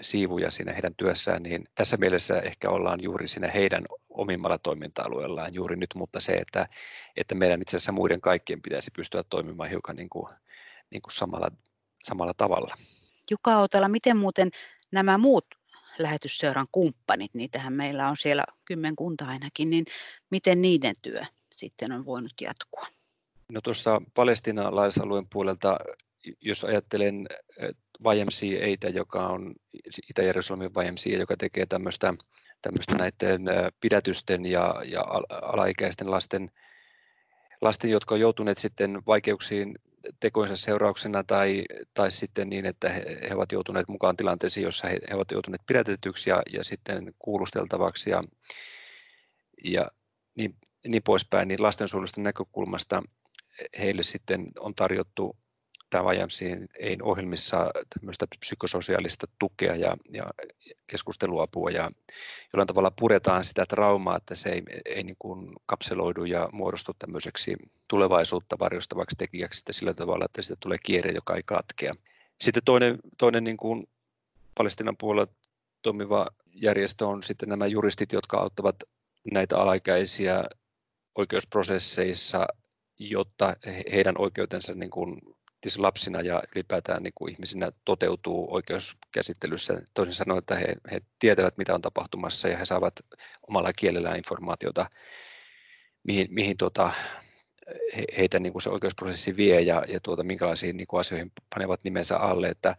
siivuja 0.00 0.50
siinä 0.50 0.72
heidän 0.72 0.94
työssään, 0.94 1.42
niin 1.42 1.64
tässä 1.74 1.96
mielessä 1.96 2.40
ehkä 2.40 2.70
ollaan 2.70 3.02
juuri 3.02 3.28
siinä 3.28 3.48
heidän 3.48 3.84
omimmalla 4.08 4.58
toiminta-alueellaan 4.58 5.54
juuri 5.54 5.76
nyt, 5.76 5.90
mutta 5.94 6.20
se, 6.20 6.32
että, 6.32 6.68
että 7.16 7.34
meidän 7.34 7.62
itse 7.62 7.76
asiassa 7.76 7.92
muiden 7.92 8.20
kaikkien 8.20 8.62
pitäisi 8.62 8.90
pystyä 8.96 9.22
toimimaan 9.22 9.70
hiukan 9.70 9.96
niin 9.96 10.08
kuin, 10.10 10.34
niin 10.90 11.02
kuin 11.02 11.12
samalla, 11.12 11.50
samalla 12.04 12.34
tavalla. 12.36 12.74
Jukka 13.30 13.54
Autala, 13.54 13.88
miten 13.88 14.16
muuten 14.16 14.50
nämä 14.92 15.18
muut 15.18 15.46
lähetysseuran 15.98 16.66
kumppanit, 16.72 17.34
niitähän 17.34 17.72
meillä 17.72 18.08
on 18.08 18.16
siellä 18.16 18.44
kymmenkunta 18.64 19.24
ainakin, 19.24 19.70
niin 19.70 19.84
miten 20.30 20.62
niiden 20.62 20.94
työ 21.02 21.20
sitten 21.52 21.92
on 21.92 22.04
voinut 22.04 22.32
jatkua? 22.40 22.86
No 23.52 23.60
tuossa 23.60 24.02
palestinalaisalueen 24.14 25.26
puolelta, 25.32 25.76
jos 26.40 26.64
ajattelen 26.64 27.26
YMCA, 28.12 28.88
joka 28.88 29.26
on 29.26 29.54
Itä-Jerusalemin 30.10 30.70
YMCA, 30.88 31.18
joka 31.18 31.36
tekee 31.36 31.66
tämmöistä, 31.66 32.14
tämmöistä 32.62 32.96
näiden 32.98 33.44
pidätysten 33.80 34.46
ja, 34.46 34.82
ja 34.84 35.00
alaikäisten 35.42 36.10
lasten, 36.10 36.50
lasten, 37.60 37.90
jotka 37.90 38.14
on 38.14 38.20
joutuneet 38.20 38.58
sitten 38.58 39.02
vaikeuksiin 39.06 39.78
tekoinsa 40.20 40.56
seurauksena 40.56 41.24
tai, 41.24 41.64
tai 41.94 42.10
sitten 42.10 42.50
niin, 42.50 42.66
että 42.66 42.88
he, 42.88 43.18
he 43.28 43.34
ovat 43.34 43.52
joutuneet 43.52 43.88
mukaan 43.88 44.16
tilanteisiin, 44.16 44.64
jossa 44.64 44.88
he, 44.88 44.98
he 45.10 45.14
ovat 45.14 45.30
joutuneet 45.30 45.62
pidätetyksi 45.66 46.30
ja, 46.30 46.42
ja 46.52 46.64
sitten 46.64 47.14
kuulusteltavaksi 47.18 48.10
ja, 48.10 48.24
ja 49.64 49.90
niin, 50.34 50.56
niin 50.86 51.02
poispäin, 51.02 51.48
niin 51.48 51.62
lastensuojelusta 51.62 52.20
näkökulmasta 52.20 53.02
heille 53.78 54.02
sitten 54.02 54.46
on 54.58 54.74
tarjottu 54.74 55.36
tämä 55.94 56.12
YMCAn 56.12 57.02
ohjelmissa 57.02 57.70
tämmöistä 57.98 58.26
psykososiaalista 58.40 59.26
tukea 59.38 59.76
ja, 59.76 59.96
ja 60.10 60.24
keskusteluapua 60.86 61.70
ja 61.70 61.90
jollain 62.52 62.66
tavalla 62.66 62.90
puretaan 62.90 63.44
sitä 63.44 63.66
traumaa, 63.66 64.16
että 64.16 64.34
se 64.34 64.48
ei, 64.48 64.62
ei 64.84 65.02
niin 65.02 65.16
kuin 65.18 65.52
kapseloidu 65.66 66.24
ja 66.24 66.48
muodostu 66.52 66.92
tämmöiseksi 66.98 67.56
tulevaisuutta 67.88 68.58
varjostavaksi 68.58 69.16
tekijäksi 69.16 69.62
sillä 69.70 69.94
tavalla, 69.94 70.24
että 70.24 70.42
siitä 70.42 70.60
tulee 70.60 70.78
kierre, 70.84 71.12
joka 71.12 71.36
ei 71.36 71.42
katkea. 71.42 71.94
Sitten 72.40 72.62
toinen, 72.64 72.98
toinen 73.18 73.44
niin 73.44 73.56
kuin 73.56 73.88
Palestinan 74.54 74.96
puolella 74.96 75.32
toimiva 75.82 76.26
järjestö 76.54 77.06
on 77.06 77.22
sitten 77.22 77.48
nämä 77.48 77.66
juristit, 77.66 78.12
jotka 78.12 78.38
auttavat 78.38 78.76
näitä 79.32 79.58
alaikäisiä 79.58 80.44
oikeusprosesseissa, 81.14 82.46
jotta 82.98 83.56
heidän 83.92 84.14
oikeutensa 84.18 84.74
niin 84.74 84.90
kuin 84.90 85.20
lapsina 85.76 86.20
ja 86.20 86.42
ylipäätään 86.54 87.02
niin 87.02 87.12
kuin 87.14 87.32
ihmisinä 87.32 87.72
toteutuu 87.84 88.54
oikeuskäsittelyssä. 88.54 89.82
Toisin 89.94 90.14
sanoen, 90.14 90.38
että 90.38 90.54
he, 90.54 90.74
he 90.90 91.00
tietävät, 91.18 91.56
mitä 91.56 91.74
on 91.74 91.82
tapahtumassa 91.82 92.48
ja 92.48 92.56
he 92.56 92.64
saavat 92.64 92.94
omalla 93.48 93.72
kielellään 93.72 94.16
informaatiota, 94.16 94.86
mihin, 96.02 96.26
mihin 96.30 96.56
tuota, 96.56 96.90
he, 97.96 98.04
heitä 98.18 98.38
niin 98.38 98.52
kuin 98.52 98.62
se 98.62 98.70
oikeusprosessi 98.70 99.36
vie 99.36 99.60
ja, 99.60 99.84
ja 99.88 100.00
tuota, 100.00 100.24
minkälaisiin 100.24 100.76
niin 100.76 100.86
kuin 100.86 101.00
asioihin 101.00 101.32
panevat 101.54 101.80
nimensä 101.84 102.16
alle. 102.16 102.48
Että 102.48 102.76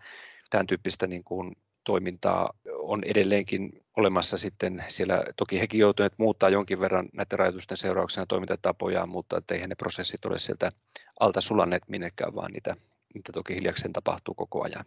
tämän 0.49 0.67
tyyppistä 0.67 1.07
niin 1.07 1.23
kuin 1.23 1.55
toimintaa 1.83 2.53
on 2.79 3.03
edelleenkin 3.03 3.84
olemassa 3.95 4.37
sitten 4.37 4.83
siellä. 4.87 5.23
Toki 5.37 5.59
hekin 5.59 5.79
joutuneet 5.79 6.13
muuttaa 6.17 6.49
jonkin 6.49 6.79
verran 6.79 7.09
näiden 7.13 7.39
rajoitusten 7.39 7.77
seurauksena 7.77 8.25
toimintatapoja, 8.25 9.05
mutta 9.05 9.41
eihän 9.51 9.69
ne 9.69 9.75
prosessit 9.75 10.25
ole 10.25 10.39
sieltä 10.39 10.71
alta 11.19 11.41
sulanneet 11.41 11.83
minnekään, 11.87 12.35
vaan 12.35 12.51
niitä, 12.51 12.75
niitä 13.13 13.31
toki 13.31 13.55
hiljakseen 13.55 13.93
tapahtuu 13.93 14.33
koko 14.33 14.63
ajan. 14.63 14.85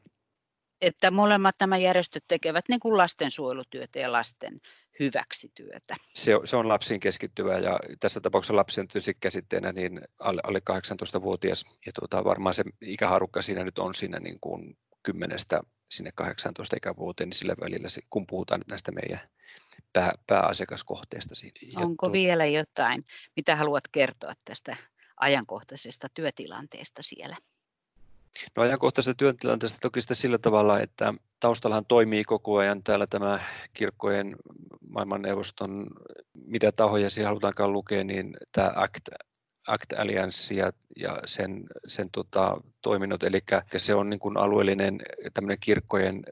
Että 0.81 1.11
molemmat 1.11 1.55
nämä 1.61 1.77
järjestöt 1.77 2.25
tekevät 2.29 2.65
niin 2.69 2.81
kuin 2.81 2.97
lastensuojelutyötä 2.97 3.99
ja 3.99 4.13
lasten 4.13 4.61
hyväksi 5.01 5.51
työtä. 5.55 5.97
Se 6.15 6.37
on, 6.37 6.47
se 6.47 6.57
on 6.57 6.69
lapsiin 6.69 7.01
keskittyvä 7.01 7.59
ja 7.59 7.79
tässä 8.01 8.21
tapauksessa 8.21 8.57
lapsi 8.57 8.81
on 8.81 8.89
tietysti 8.89 9.15
käsitteenä 9.21 9.73
niin 9.73 10.01
alle, 10.21 10.41
alle 10.45 10.63
18-vuotias 10.71 11.65
ja 11.87 11.93
tuota, 11.93 12.25
varmaan 12.25 12.55
se 12.55 12.65
ikäharukka 12.81 13.43
siinä 13.43 13.65
nyt 13.65 13.79
on 13.79 13.95
siinä 13.95 14.21
niin 14.21 14.41
kuin 14.41 14.77
10 15.13 15.39
sinne 15.91 16.11
18 16.15 16.77
ikävuoteen, 16.77 17.29
niin 17.29 17.37
sillä 17.37 17.55
välillä, 17.61 17.89
kun 18.11 18.27
puhutaan 18.27 18.61
näistä 18.71 18.93
meidän 18.93 19.21
pää, 19.93 20.13
pääasiakaskohteista. 20.27 21.35
Onko 21.77 22.07
tu- 22.07 22.13
vielä 22.13 22.47
jotain, 22.47 23.05
mitä 23.37 23.57
haluat 23.57 23.89
kertoa 23.93 24.33
tästä 24.45 24.77
ajankohtaisesta 25.17 26.09
työtilanteesta 26.15 27.03
siellä? 27.03 27.37
No 28.57 28.63
ajankohtaisesta 28.63 29.19
työtilanteesta 29.19 29.79
toki 29.83 30.03
sitä 30.03 30.15
sillä 30.15 30.39
tavalla, 30.39 30.81
että 30.81 31.15
taustallahan 31.41 31.87
toimii 31.87 32.25
koko 32.25 32.57
ajan 32.57 32.83
täällä 32.83 33.07
tämä 33.07 33.41
kirkkojen 33.73 34.37
maailmanneuvoston, 34.91 35.87
mitä 36.35 36.73
tahoja 36.73 37.11
siihen 37.11 37.29
halutaankaan 37.29 37.73
lukea, 37.73 38.05
niin 38.05 38.37
tämä 38.53 38.73
ACT, 38.77 39.09
Act 39.69 39.93
Alliance 39.93 40.55
ja, 40.55 40.73
ja 40.97 41.19
sen, 41.25 41.65
sen 41.87 42.07
tota, 42.13 42.61
toiminnot, 42.83 43.23
eli 43.23 43.41
se 43.77 43.95
on 43.95 44.11
niin 44.11 44.21
kuin 44.21 44.37
alueellinen 44.37 45.01
kirkkojen 45.61 46.23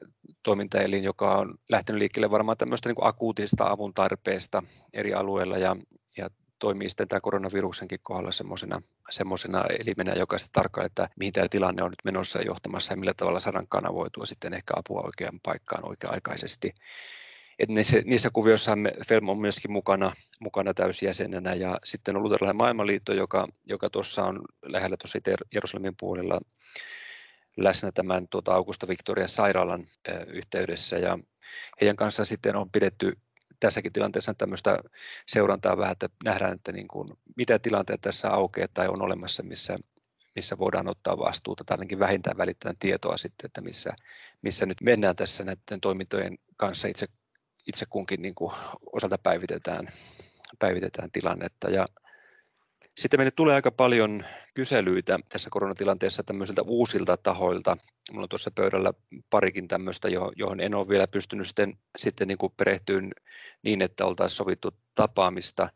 toimintaelin, 0.43 1.03
joka 1.03 1.37
on 1.37 1.55
lähtenyt 1.69 1.99
liikkeelle 1.99 2.31
varmaan 2.31 2.57
tämmöistä 2.57 2.89
niin 2.89 2.95
kuin 2.95 3.07
akuutista 3.07 3.67
avun 3.69 3.93
tarpeesta 3.93 4.63
eri 4.93 5.13
alueilla 5.13 5.57
ja, 5.57 5.75
ja 6.17 6.29
toimii 6.59 6.89
sitten 6.89 7.07
tämä 7.07 7.19
koronaviruksenkin 7.19 7.99
kohdalla 8.03 8.31
semmoisena, 8.31 8.81
semmoisena 9.09 9.63
elimenä, 9.79 10.13
joka 10.13 10.37
sitten 10.37 10.53
tarkkaa, 10.53 10.85
että 10.85 11.09
mihin 11.19 11.33
tämä 11.33 11.47
tilanne 11.49 11.83
on 11.83 11.89
nyt 11.89 12.05
menossa 12.05 12.39
ja 12.39 12.45
johtamassa 12.45 12.93
ja 12.93 12.97
millä 12.97 13.13
tavalla 13.17 13.39
saadaan 13.39 13.67
kanavoitua 13.69 14.25
sitten 14.25 14.53
ehkä 14.53 14.73
apua 14.77 15.01
oikeaan 15.01 15.39
paikkaan 15.43 15.89
oikea-aikaisesti. 15.89 16.73
Et 17.59 17.69
niissä, 17.69 18.01
niissä 18.05 18.29
kuvioissa 18.33 18.71
Felm 19.07 19.29
on 19.29 19.39
myöskin 19.39 19.71
mukana, 19.71 20.13
mukana 20.39 20.73
täysjäsenenä. 20.73 21.53
Ja 21.53 21.77
sitten 21.83 22.15
on 22.15 22.23
Luterilainen 22.23 22.55
maailmanliitto, 22.55 23.13
joka, 23.13 23.47
joka 23.65 23.89
tuossa 23.89 24.23
on 24.23 24.41
lähellä 24.63 24.97
tuossa 24.97 25.19
Jerusalemin 25.53 25.95
puolella 25.99 26.39
läsnä 27.57 27.91
tämän 27.91 28.27
tuota 28.27 28.53
Augusta 28.53 28.87
Victoria 28.87 29.27
sairaalan 29.27 29.83
yhteydessä. 30.27 30.97
Ja 30.97 31.19
heidän 31.81 31.95
kanssaan 31.95 32.25
sitten 32.25 32.55
on 32.55 32.71
pidetty 32.71 33.17
tässäkin 33.59 33.93
tilanteessa 33.93 34.33
tämmöistä 34.33 34.79
seurantaa 35.27 35.77
vähän, 35.77 35.91
että 35.91 36.09
nähdään, 36.23 36.53
että 36.53 36.71
niin 36.71 36.87
kuin, 36.87 37.09
mitä 37.35 37.59
tilanteet 37.59 38.01
tässä 38.01 38.29
aukeaa 38.29 38.67
tai 38.73 38.87
on 38.87 39.01
olemassa, 39.01 39.43
missä, 39.43 39.77
missä 40.35 40.57
voidaan 40.57 40.87
ottaa 40.87 41.17
vastuuta 41.17 41.63
tai 41.63 41.75
ainakin 41.75 41.99
vähintään 41.99 42.37
välittää 42.37 42.73
tietoa 42.79 43.17
sitten, 43.17 43.45
että 43.45 43.61
missä, 43.61 43.93
missä 44.41 44.65
nyt 44.65 44.81
mennään 44.81 45.15
tässä 45.15 45.43
näiden 45.43 45.81
toimintojen 45.81 46.37
kanssa. 46.57 46.87
Itse, 46.87 47.07
itse 47.67 47.85
kunkin 47.89 48.21
niin 48.21 48.35
kuin 48.35 48.53
osalta 48.93 49.17
päivitetään, 49.17 49.87
päivitetään 50.59 51.11
tilannetta. 51.11 51.69
Ja 51.69 51.85
sitten 52.97 53.19
meille 53.19 53.31
tulee 53.31 53.55
aika 53.55 53.71
paljon 53.71 54.25
kyselyitä 54.53 55.19
tässä 55.29 55.49
koronatilanteessa 55.49 56.23
tämmöisiltä 56.23 56.61
uusilta 56.61 57.17
tahoilta. 57.17 57.77
Mulla 58.11 58.23
on 58.23 58.29
tuossa 58.29 58.51
pöydällä 58.51 58.93
parikin 59.29 59.67
tämmöistä, 59.67 60.07
johon 60.35 60.59
en 60.59 60.75
ole 60.75 60.87
vielä 60.87 61.07
pystynyt 61.07 61.47
sitten, 61.47 61.77
sitten 61.97 62.27
niin 62.27 62.37
kuin 62.37 62.53
perehtyyn 62.57 63.11
niin, 63.63 63.81
että 63.81 64.05
oltaisiin 64.05 64.37
sovittu 64.37 64.71
tapaamista. 64.95 65.69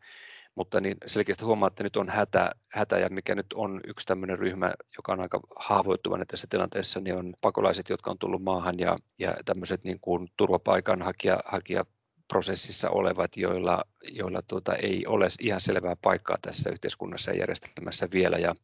Mutta 0.54 0.80
niin 0.80 0.96
selkeästi 1.06 1.44
huomaa, 1.44 1.66
että 1.66 1.82
nyt 1.82 1.96
on 1.96 2.08
hätä, 2.08 2.50
hätä 2.72 2.98
ja 2.98 3.08
mikä 3.10 3.34
nyt 3.34 3.52
on 3.54 3.80
yksi 3.86 4.06
tämmöinen 4.06 4.38
ryhmä, 4.38 4.72
joka 4.96 5.12
on 5.12 5.20
aika 5.20 5.40
haavoittuvainen 5.56 6.26
tässä 6.26 6.46
tilanteessa, 6.50 7.00
niin 7.00 7.16
on 7.16 7.34
pakolaiset, 7.42 7.88
jotka 7.88 8.10
on 8.10 8.18
tullut 8.18 8.42
maahan 8.42 8.74
ja, 8.78 8.96
ja 9.18 9.34
tämmöiset 9.44 9.84
niin 9.84 10.00
kuin 10.00 10.28
turvapaikanhakija 10.36 11.40
hakija 11.44 11.84
prosessissa 12.28 12.90
olevat, 12.90 13.36
joilla, 13.36 13.84
joilla 14.02 14.42
tuota, 14.42 14.74
ei 14.74 15.06
ole 15.06 15.28
ihan 15.40 15.60
selvää 15.60 15.96
paikkaa 15.96 16.36
tässä 16.42 16.70
yhteiskunnassa 16.70 17.30
ja 17.30 17.38
järjestelmässä 17.38 18.08
vielä. 18.12 18.36
Ja, 18.36 18.54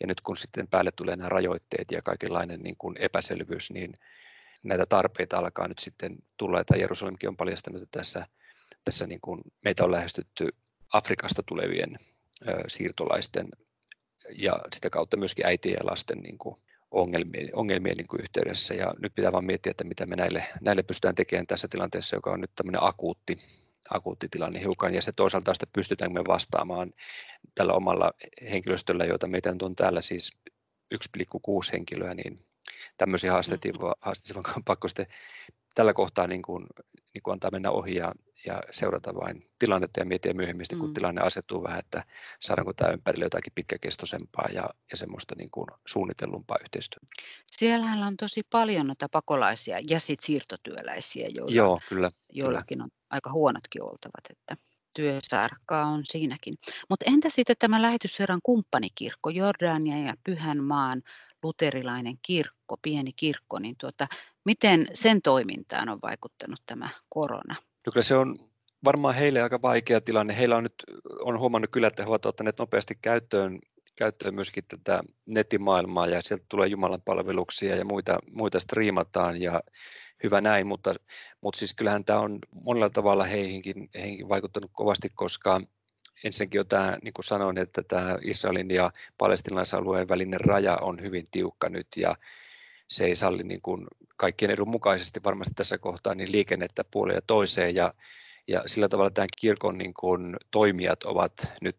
ja 0.00 0.06
nyt 0.06 0.20
kun 0.20 0.36
sitten 0.36 0.68
päälle 0.68 0.92
tulee 0.92 1.16
nämä 1.16 1.28
rajoitteet 1.28 1.90
ja 1.92 2.02
kaikenlainen 2.02 2.60
niin 2.60 2.76
kuin 2.78 2.96
epäselvyys, 2.98 3.70
niin 3.70 3.94
näitä 4.62 4.86
tarpeita 4.86 5.38
alkaa 5.38 5.68
nyt 5.68 5.78
sitten 5.78 6.16
tulla. 6.36 6.60
Että 6.60 6.76
Jerusalemkin 6.76 7.28
on 7.28 7.36
paljastanut, 7.36 7.82
että 7.82 7.98
tässä, 7.98 8.26
tässä 8.84 9.06
niin 9.06 9.20
kuin 9.20 9.40
meitä 9.64 9.84
on 9.84 9.92
lähestytty 9.92 10.48
Afrikasta 10.92 11.42
tulevien 11.42 11.96
siirtolaisten 12.68 13.48
ja 14.36 14.60
sitä 14.74 14.90
kautta 14.90 15.16
myöskin 15.16 15.46
äitien 15.46 15.74
ja 15.74 15.90
lasten 15.90 16.18
niin 16.18 16.38
kuin 16.38 16.56
ongelmien, 16.90 17.50
ongelmien 17.52 17.96
niin 17.96 18.06
kuin 18.06 18.20
yhteydessä. 18.20 18.74
Ja 18.74 18.94
nyt 18.98 19.14
pitää 19.14 19.32
vain 19.32 19.44
miettiä, 19.44 19.70
että 19.70 19.84
mitä 19.84 20.06
me 20.06 20.16
näille, 20.16 20.44
näille 20.60 20.82
pystytään 20.82 21.14
tekemään 21.14 21.46
tässä 21.46 21.68
tilanteessa, 21.68 22.16
joka 22.16 22.30
on 22.30 22.40
nyt 22.40 22.50
tämmöinen 22.54 22.84
akuutti, 22.84 23.38
akuutti 23.90 24.28
tilanne 24.28 24.60
hiukan, 24.60 24.94
ja 24.94 25.02
se 25.02 25.12
toisaalta 25.16 25.54
sitten 25.54 25.68
pystytäänkö 25.72 26.20
me 26.20 26.24
vastaamaan 26.26 26.92
tällä 27.54 27.72
omalla 27.72 28.12
henkilöstöllä, 28.50 29.04
joita 29.04 29.26
meitä 29.26 29.52
nyt 29.52 29.62
on 29.62 29.74
täällä 29.74 30.02
siis 30.02 30.30
1,6 30.94 31.00
henkilöä, 31.72 32.14
niin 32.14 32.44
tämmöisiä 32.98 33.32
haasteita, 33.32 33.68
mm. 33.68 33.78
haasteita 34.00 34.42
vaan 34.42 34.62
pakko 34.64 34.88
sitten 34.88 35.06
tällä 35.74 35.92
kohtaa 35.92 36.26
niin 36.26 36.42
kuin, 36.42 36.66
niin 37.16 37.22
kuin 37.22 37.32
antaa 37.32 37.50
mennä 37.50 37.70
ohi 37.70 37.94
ja, 37.94 38.12
ja 38.46 38.62
seurata 38.70 39.14
vain 39.14 39.42
tilannetta 39.58 40.00
ja 40.00 40.06
miettiä 40.06 40.34
myöhemmin, 40.34 40.66
mm. 40.72 40.78
kun 40.78 40.94
tilanne 40.94 41.20
asettuu 41.20 41.62
vähän, 41.62 41.78
että 41.78 42.04
saadaanko 42.40 42.72
tämä 42.72 42.90
ympärille 42.90 43.24
jotakin 43.24 43.52
pitkäkestoisempaa 43.54 44.48
ja, 44.52 44.70
ja 44.90 44.96
semmoista 44.96 45.34
niin 45.38 45.50
kuin 45.50 45.66
suunnitellumpaa 45.86 46.56
yhteistyötä. 46.62 47.06
Siellähän 47.46 48.02
on 48.02 48.16
tosi 48.16 48.42
paljon 48.50 48.86
noita 48.86 49.08
pakolaisia 49.12 49.78
ja 49.90 50.00
sit 50.00 50.20
siirtotyöläisiä, 50.20 51.28
joilla, 51.36 51.56
Joo, 51.56 51.80
kyllä, 51.88 52.10
joillakin 52.32 52.78
kyllä. 52.78 52.84
on 52.84 52.90
aika 53.10 53.32
huonotkin 53.32 53.82
oltavat, 53.82 54.30
että 54.30 54.56
työsarkaa 54.94 55.86
on 55.86 56.00
siinäkin. 56.04 56.54
Mutta 56.88 57.04
entä 57.08 57.30
sitten 57.30 57.56
tämä 57.58 57.82
lähetysseuran 57.82 58.40
kumppanikirkko, 58.42 59.30
Jordania 59.30 59.98
ja 59.98 60.14
Pyhänmaan 60.24 61.02
luterilainen 61.46 62.18
kirkko, 62.22 62.76
pieni 62.82 63.12
kirkko, 63.12 63.58
niin 63.58 63.74
tuota, 63.80 64.06
miten 64.44 64.86
sen 64.94 65.22
toimintaan 65.22 65.88
on 65.88 65.98
vaikuttanut 66.02 66.62
tämä 66.66 66.88
korona? 67.08 67.56
Kyllä 67.92 68.02
se 68.02 68.16
on 68.16 68.38
varmaan 68.84 69.14
heille 69.14 69.42
aika 69.42 69.62
vaikea 69.62 70.00
tilanne. 70.00 70.36
Heillä 70.36 70.56
on 70.56 70.62
nyt, 70.62 70.74
on 71.20 71.38
huomannut 71.38 71.70
kyllä, 71.70 71.88
että 71.88 72.02
he 72.02 72.08
ovat 72.08 72.26
ottaneet 72.26 72.58
nopeasti 72.58 72.94
käyttöön, 73.02 73.58
käyttöön 73.98 74.34
myöskin 74.34 74.64
tätä 74.68 75.02
nettimaailmaa 75.26 76.06
ja 76.06 76.22
sieltä 76.22 76.44
tulee 76.48 76.68
Jumalan 76.68 77.02
palveluksia 77.04 77.76
ja 77.76 77.84
muita, 77.84 78.18
muita 78.30 78.60
striimataan 78.60 79.42
ja 79.42 79.60
hyvä 80.22 80.40
näin, 80.40 80.66
mutta, 80.66 80.94
mutta 81.40 81.58
siis 81.58 81.74
kyllähän 81.74 82.04
tämä 82.04 82.20
on 82.20 82.38
monella 82.50 82.90
tavalla 82.90 83.24
heihinkin, 83.24 83.88
heihinkin 83.94 84.28
vaikuttanut 84.28 84.70
kovasti, 84.74 85.08
koska 85.14 85.60
ensinnäkin 86.24 86.58
jo 86.58 86.64
tämä, 86.64 86.98
niin 87.02 87.14
kuin 87.14 87.24
sanoin, 87.24 87.58
että 87.58 87.82
tämä 87.82 88.18
Israelin 88.22 88.70
ja 88.70 88.90
palestinalaisalueen 89.18 90.08
välinen 90.08 90.40
raja 90.40 90.78
on 90.80 91.02
hyvin 91.02 91.24
tiukka 91.30 91.68
nyt 91.68 91.86
ja 91.96 92.16
se 92.88 93.04
ei 93.04 93.16
salli 93.16 93.42
niin 93.42 93.62
kuin 93.62 93.86
kaikkien 94.16 94.50
edun 94.50 94.70
mukaisesti 94.70 95.20
varmasti 95.24 95.54
tässä 95.54 95.78
kohtaa 95.78 96.14
niin 96.14 96.32
liikennettä 96.32 96.84
puoleen 96.90 97.16
ja 97.16 97.22
toiseen 97.26 97.74
ja, 97.74 97.94
ja 98.48 98.62
sillä 98.66 98.88
tavalla 98.88 99.10
tämän 99.10 99.28
kirkon 99.40 99.78
niin 99.78 99.94
kuin 99.94 100.36
toimijat 100.50 101.02
ovat 101.02 101.32
nyt 101.60 101.76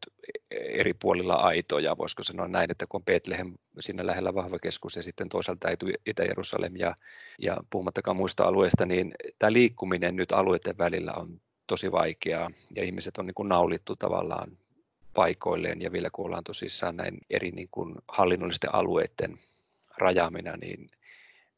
eri 0.52 0.94
puolilla 0.94 1.34
aitoja, 1.34 1.98
voisiko 1.98 2.24
sanoa 2.24 2.48
näin, 2.48 2.72
että 2.72 2.86
kun 2.90 3.06
Betlehem 3.06 3.54
siinä 3.80 4.06
lähellä 4.06 4.34
vahva 4.34 4.60
keskus 4.60 4.96
ja 4.96 5.04
sitten 5.04 5.30
toisaalta 5.30 5.68
Itä-Jerusalem 6.06 6.76
ja, 6.76 6.96
ja 7.40 7.58
puhumattakaan 7.70 8.18
muista 8.18 8.44
alueista, 8.44 8.86
niin 8.86 9.14
tämä 9.40 9.54
liikkuminen 9.54 10.16
nyt 10.16 10.32
alueiden 10.32 10.78
välillä 10.78 11.14
on 11.14 11.42
tosi 11.68 11.92
vaikeaa 11.92 12.52
ja 12.76 12.84
ihmiset 12.84 13.18
on 13.18 13.26
niin 13.26 13.36
kuin 13.36 13.50
naulittu 13.50 13.96
tavallaan 13.96 14.58
paikoilleen 15.14 15.82
ja 15.82 15.92
vielä 15.92 16.10
kun 16.10 16.26
ollaan 16.26 16.44
tosissaan 16.44 16.98
näin 16.98 17.18
eri 17.30 17.52
niin 17.52 17.68
kuin 17.72 17.96
hallinnollisten 18.08 18.76
alueiden 18.76 19.38
rajaamina, 19.98 20.58
niin, 20.58 20.92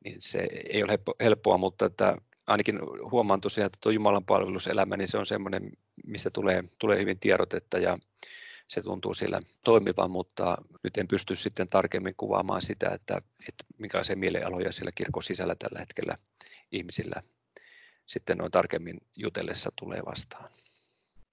niin 0.04 0.15
se 0.19 0.48
ei 0.74 0.84
ole 0.84 1.00
helppoa, 1.19 1.58
mutta 1.58 1.86
että 1.86 2.17
ainakin 2.48 2.80
huomaan 3.12 3.41
tosiaan, 3.41 3.65
että 3.65 3.78
tuo 3.82 3.91
Jumalan 3.91 4.26
palveluselämä, 4.26 4.98
niin 4.98 5.08
se 5.08 5.17
on 5.17 5.26
semmoinen, 5.26 5.72
mistä 6.06 6.30
tulee, 6.30 6.63
tulee 6.80 6.98
hyvin 7.00 7.19
tiedotetta 7.19 7.78
ja 7.78 7.98
se 8.67 8.82
tuntuu 8.82 9.13
siellä 9.13 9.41
toimivan, 9.63 10.12
mutta 10.12 10.58
nyt 10.84 10.98
en 10.98 11.08
pysty 11.08 11.36
sitten 11.36 11.67
tarkemmin 11.67 12.13
kuvaamaan 12.17 12.62
sitä, 12.62 12.89
että, 12.89 13.22
että 13.48 13.65
minkälaisia 13.78 14.15
mielialoja 14.15 14.72
siellä 14.72 14.91
kirkon 14.91 15.24
sisällä 15.24 15.56
tällä 15.56 15.80
hetkellä 15.80 16.17
ihmisillä 16.72 17.24
sitten 18.10 18.38
noin 18.38 18.52
tarkemmin 18.52 18.98
jutellessa 19.15 19.69
tulee 19.80 20.02
vastaan. 20.06 20.50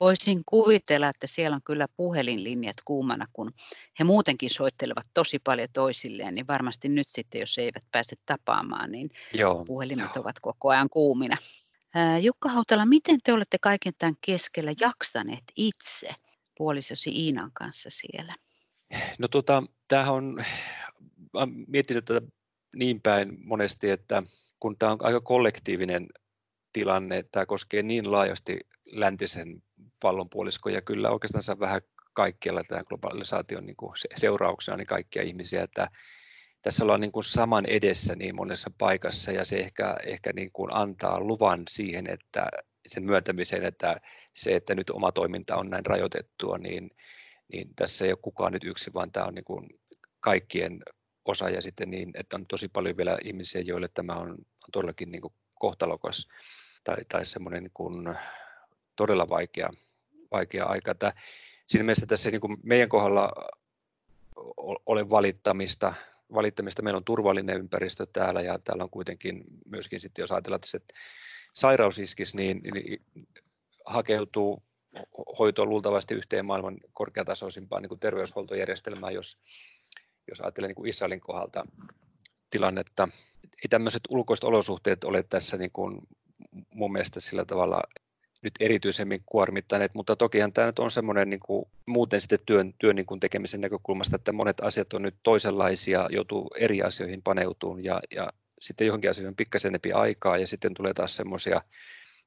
Voisin 0.01 0.43
kuvitella, 0.47 1.09
että 1.09 1.27
siellä 1.27 1.55
on 1.55 1.63
kyllä 1.65 1.89
puhelinlinjat 1.97 2.77
kuumana, 2.85 3.27
kun 3.33 3.53
he 3.99 4.05
muutenkin 4.05 4.51
soittelevat 4.51 5.07
tosi 5.15 5.39
paljon 5.39 5.69
toisilleen, 5.73 6.35
niin 6.35 6.47
varmasti 6.47 6.89
nyt 6.89 7.09
sitten, 7.09 7.41
jos 7.41 7.59
eivät 7.59 7.83
pääse 7.93 8.17
tapaamaan, 8.27 8.93
niin 8.93 9.11
Joo, 9.35 9.65
puhelimet 9.65 10.15
jo. 10.15 10.21
ovat 10.21 10.41
koko 10.41 10.69
ajan 10.69 10.89
kuumina. 10.91 11.37
Jukka 12.23 12.49
Hautala, 12.49 12.87
miten 12.87 13.19
te 13.25 13.33
olette 13.33 13.57
kaiken 13.61 13.93
tämän 13.99 14.15
keskellä 14.21 14.73
jaksaneet 14.81 15.45
itse 15.57 16.09
puolisosi 16.59 17.11
Iinan 17.11 17.51
kanssa 17.53 17.91
siellä? 17.93 18.35
No 19.19 19.29
tota, 19.29 19.63
tämähän 19.89 20.15
on, 20.15 20.45
olen 21.33 21.65
miettinyt 21.67 22.05
tätä 22.05 22.27
niin 22.77 23.01
päin 23.01 23.39
monesti, 23.45 23.91
että 23.91 24.23
kun 24.61 24.79
tämä 24.79 24.93
on 24.93 24.99
aika 25.01 25.21
kollektiivinen 25.21 26.07
tilanne. 26.77 27.25
Tämä 27.33 27.47
koskee 27.47 27.83
niin 27.83 28.13
laajasti 28.13 28.59
läntisen 28.85 29.63
pallonpuoliskon 30.01 30.73
ja 30.73 30.83
kyllä 30.83 31.11
oikeastaan 31.11 31.61
vähän 31.61 31.81
kaikkialla 32.13 32.63
tämä 32.69 32.85
globalisaation 32.85 33.67
niin 33.67 33.77
kuin 33.77 33.93
seurauksena 34.17 34.77
niin 34.77 34.87
kaikkia 34.87 35.23
ihmisiä, 35.23 35.63
että 35.63 35.89
tässä 36.63 36.85
ollaan 36.85 37.01
niin 37.01 37.13
kuin 37.13 37.25
saman 37.25 37.67
edessä 37.67 38.17
niin 38.17 38.37
monessa 38.37 38.71
paikassa 38.79 39.31
ja 39.33 39.45
se 39.45 39.57
ehkä, 39.57 39.97
ehkä 40.07 40.33
niin 40.33 40.53
kuin 40.53 40.73
antaa 40.73 41.21
luvan 41.21 41.63
siihen, 41.69 42.11
että 42.11 42.49
sen 42.87 43.05
myöntämiseen, 43.05 43.65
että 43.65 44.01
se, 44.35 44.57
että 44.57 44.75
nyt 44.75 44.91
oma 44.91 45.13
toiminta 45.13 45.57
on 45.57 45.71
näin 45.71 45.87
rajoitettua, 45.87 46.59
niin, 46.59 46.91
niin 47.53 47.75
tässä 47.77 48.05
ei 48.05 48.13
ole 48.13 48.19
kukaan 48.23 48.53
nyt 48.53 48.65
yksi, 48.65 48.95
vaan 48.95 49.13
tämä 49.13 49.27
on 49.27 49.35
niin 49.35 49.45
kuin 49.45 49.69
kaikkien 50.21 50.83
osa 51.25 51.51
ja 51.51 51.63
sitten 51.63 51.91
niin, 51.91 52.11
että 52.15 52.37
on 52.37 52.47
tosi 52.47 52.69
paljon 52.69 52.97
vielä 52.97 53.19
ihmisiä, 53.25 53.61
joille 53.61 53.89
tämä 53.89 54.13
on, 54.13 54.31
on 54.31 54.39
todellakin 54.73 55.11
niin 55.11 55.23
kuin 55.23 55.35
kohtalokas 55.59 56.29
tai, 56.87 57.05
tai 57.09 57.27
semmoinen 57.27 57.63
niin 57.63 57.71
kuin 57.75 58.15
todella 58.97 59.29
vaikea, 59.29 59.71
vaikea 60.33 60.65
aika. 60.65 60.91
Että 60.91 61.13
siinä 61.67 61.85
mielessä 61.85 62.07
tässä 62.07 62.31
niin 62.31 62.41
kuin 62.41 62.57
meidän 62.63 62.89
kohdalla 62.89 63.33
ole 64.87 65.11
valittamista. 65.11 65.95
valittamista. 66.35 66.83
Meillä 66.83 66.99
on 66.99 67.05
turvallinen 67.05 67.59
ympäristö 67.59 68.07
täällä 68.13 68.41
ja 68.41 68.59
täällä 68.59 68.85
on 68.85 68.91
kuitenkin 68.91 69.45
myöskin 69.65 70.01
sitten, 70.01 70.23
jos 70.23 70.33
ajatellaan, 70.33 70.57
että 70.57 70.71
se 70.71 70.81
sairausiskis, 71.55 72.35
niin, 72.35 72.61
niin 72.75 73.03
hakeutuu 73.85 74.63
hoitoon 75.39 75.69
luultavasti 75.69 76.15
yhteen 76.15 76.47
maailman 76.47 76.79
korkeatasoisimpaan 76.93 77.83
niin 77.83 77.89
kuin 77.89 78.01
terveyshuoltojärjestelmään, 78.01 79.15
jos, 79.15 79.39
jos 80.29 80.41
ajattelee 80.41 80.69
niin 80.69 80.77
kuin 80.77 80.89
Israelin 80.89 81.21
kohdalta 81.21 81.67
tilannetta. 82.51 83.09
Ei 83.45 83.69
tämmöiset 83.71 84.03
ulkoiset 84.09 84.45
olosuhteet 84.45 85.05
ole 85.05 85.23
tässä 85.23 85.57
niin 85.57 85.73
kuin 85.73 86.01
mun 86.75 86.93
mielestä 86.93 87.21
sillä 87.21 87.45
tavalla 87.45 87.83
nyt 88.43 88.55
erityisemmin 88.61 89.23
kuormittaneet, 89.27 89.95
mutta 89.95 90.17
tokihan 90.17 90.53
tämä 90.53 90.67
nyt 90.67 90.79
on 90.79 90.91
semmoinen 90.91 91.31
niin 91.31 91.41
kuin, 91.41 91.65
muuten 91.87 92.21
sitten 92.21 92.39
työn, 92.47 92.75
työn 92.79 92.97
niin 92.97 93.07
kuin 93.07 93.21
tekemisen 93.21 93.61
näkökulmasta, 93.61 94.17
että 94.17 94.33
monet 94.33 94.61
asiat 94.61 94.93
on 94.93 95.03
nyt 95.03 95.15
toisenlaisia, 95.23 96.07
joutuu 96.11 96.51
eri 96.59 96.83
asioihin 96.83 97.23
paneutumaan 97.23 97.85
ja, 97.85 98.01
ja 98.11 98.29
sitten 98.61 98.87
johonkin 98.87 99.11
asioihin 99.11 99.29
on 99.29 99.37
pikkasen 99.37 99.69
enempi 99.69 99.93
aikaa 99.93 100.39
ja 100.39 100.47
sitten 100.47 100.75
tulee 100.75 100.95
taas 100.95 101.17
semmoisia 101.17 101.63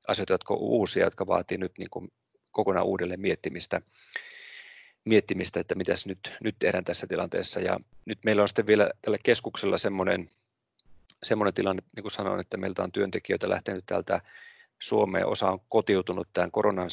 asioita, 0.07 0.33
jotka 0.33 0.53
on 0.53 0.59
uusia, 0.59 1.03
jotka 1.03 1.27
vaatii 1.27 1.57
nyt 1.57 1.71
niin 1.77 1.89
kuin 1.89 2.11
kokonaan 2.51 2.85
uudelleen 2.85 3.21
miettimistä, 3.21 3.81
miettimistä 5.05 5.59
että 5.59 5.75
mitä 5.75 5.93
nyt, 6.05 6.33
nyt 6.43 6.55
tehdään 6.59 6.83
tässä 6.83 7.07
tilanteessa. 7.07 7.59
Ja 7.59 7.79
nyt 8.05 8.19
meillä 8.25 8.41
on 8.41 8.47
sitten 8.47 8.67
vielä 8.67 8.91
tällä 9.01 9.17
keskuksella 9.23 9.77
semmoinen, 9.77 10.27
semmoinen 11.23 11.53
tilanne, 11.53 11.81
niin 11.95 12.03
kuin 12.03 12.11
sanoin, 12.11 12.39
että 12.39 12.57
meiltä 12.57 12.83
on 12.83 12.91
työntekijöitä 12.91 13.49
lähtenyt 13.49 13.85
täältä 13.85 14.21
Suomeen. 14.79 15.27
Osa 15.27 15.51
on 15.51 15.59
kotiutunut 15.69 16.27
tämän 16.33 16.51
koronan 16.51 16.89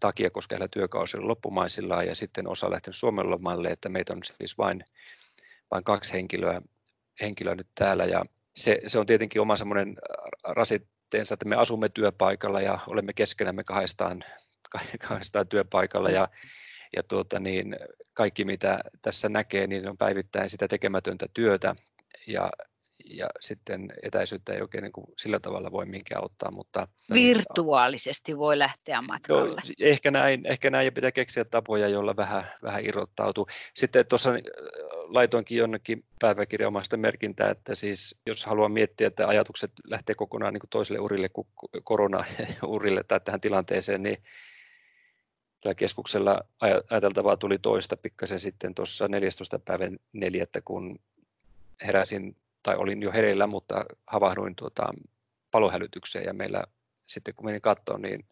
takia, 0.00 0.30
koska 0.30 0.54
heillä 0.54 0.68
työkausi 0.68 1.16
on 1.16 1.28
loppumaisillaan, 1.28 2.06
ja 2.06 2.14
sitten 2.14 2.48
osa 2.48 2.66
on 2.66 2.72
lähtenyt 2.72 2.96
Suomen 2.96 3.30
lomalle, 3.30 3.68
että 3.68 3.88
meitä 3.88 4.12
on 4.12 4.20
siis 4.24 4.58
vain, 4.58 4.84
vain 5.70 5.84
kaksi 5.84 6.12
henkilöä, 6.12 6.62
henkilöä 7.20 7.54
nyt 7.54 7.68
täällä, 7.74 8.04
ja 8.04 8.24
se, 8.56 8.80
se 8.86 8.98
on 8.98 9.06
tietenkin 9.06 9.42
oma 9.42 9.56
semmoinen 9.56 9.96
rasitteensa, 10.44 11.34
että 11.34 11.48
me 11.48 11.56
asumme 11.56 11.88
työpaikalla 11.88 12.60
ja 12.60 12.78
olemme 12.86 13.12
keskenämme 13.12 13.64
kahdestaan, 13.64 14.24
kahdestaan 15.08 15.48
työpaikalla, 15.48 16.10
ja 16.10 16.28
ja 16.96 17.02
tuota, 17.02 17.40
niin 17.40 17.76
kaikki 18.14 18.44
mitä 18.44 18.80
tässä 19.02 19.28
näkee, 19.28 19.66
niin 19.66 19.88
on 19.88 19.98
päivittäin 19.98 20.50
sitä 20.50 20.68
tekemätöntä 20.68 21.26
työtä. 21.34 21.76
Ja 22.26 22.50
ja 23.10 23.26
sitten 23.40 23.92
etäisyyttä 24.02 24.52
ei 24.52 24.60
oikein 24.60 24.82
niin 24.82 24.92
kuin 24.92 25.06
sillä 25.16 25.40
tavalla 25.40 25.72
voi 25.72 25.86
minkään 25.86 26.24
ottaa. 26.24 26.50
Mutta, 26.50 26.88
Virtuaalisesti 27.12 28.38
voi 28.38 28.58
lähteä 28.58 29.02
matkalle. 29.02 29.50
No, 29.50 29.56
ehkä, 29.80 30.10
näin, 30.10 30.46
ehkä 30.46 30.70
näin 30.70 30.84
ja 30.84 30.92
pitää 30.92 31.12
keksiä 31.12 31.44
tapoja, 31.44 31.88
joilla 31.88 32.16
vähän, 32.16 32.44
vähän 32.62 32.84
irrottautuu. 32.84 33.46
Sitten 33.74 34.06
tuossa 34.06 34.30
äh, 34.30 34.36
laitoinkin 35.08 35.58
jonnekin 35.58 36.04
päiväkirjaomasta 36.20 36.96
merkintää, 36.96 37.50
että 37.50 37.74
siis 37.74 38.16
jos 38.26 38.46
haluaa 38.46 38.68
miettiä, 38.68 39.06
että 39.06 39.28
ajatukset 39.28 39.72
lähtee 39.84 40.14
kokonaan 40.14 40.54
niin 40.54 40.60
kuin 40.60 40.70
toiselle 40.70 41.00
urille 41.00 41.28
kuin 41.28 41.48
korona-urille 41.84 43.04
tai 43.08 43.20
tähän 43.20 43.40
tilanteeseen, 43.40 44.02
niin 44.02 44.16
tällä 45.60 45.74
keskuksella 45.74 46.40
ajateltavaa 46.90 47.36
tuli 47.36 47.58
toista 47.58 47.96
pikkasen 47.96 48.38
sitten 48.38 48.74
tuossa 48.74 49.08
14. 49.08 49.58
päivän 49.58 49.96
neljättä, 50.12 50.60
kun 50.60 50.98
heräsin 51.82 52.36
tai 52.66 52.76
olin 52.76 53.02
jo 53.02 53.12
hereillä, 53.12 53.46
mutta 53.46 53.84
havahduin 54.06 54.56
tuota, 54.56 54.94
palohälytykseen. 55.50 56.24
Ja 56.24 56.32
meillä 56.32 56.64
sitten 57.02 57.34
kun 57.34 57.44
menin 57.44 57.60
katsomaan, 57.60 58.02
niin 58.02 58.28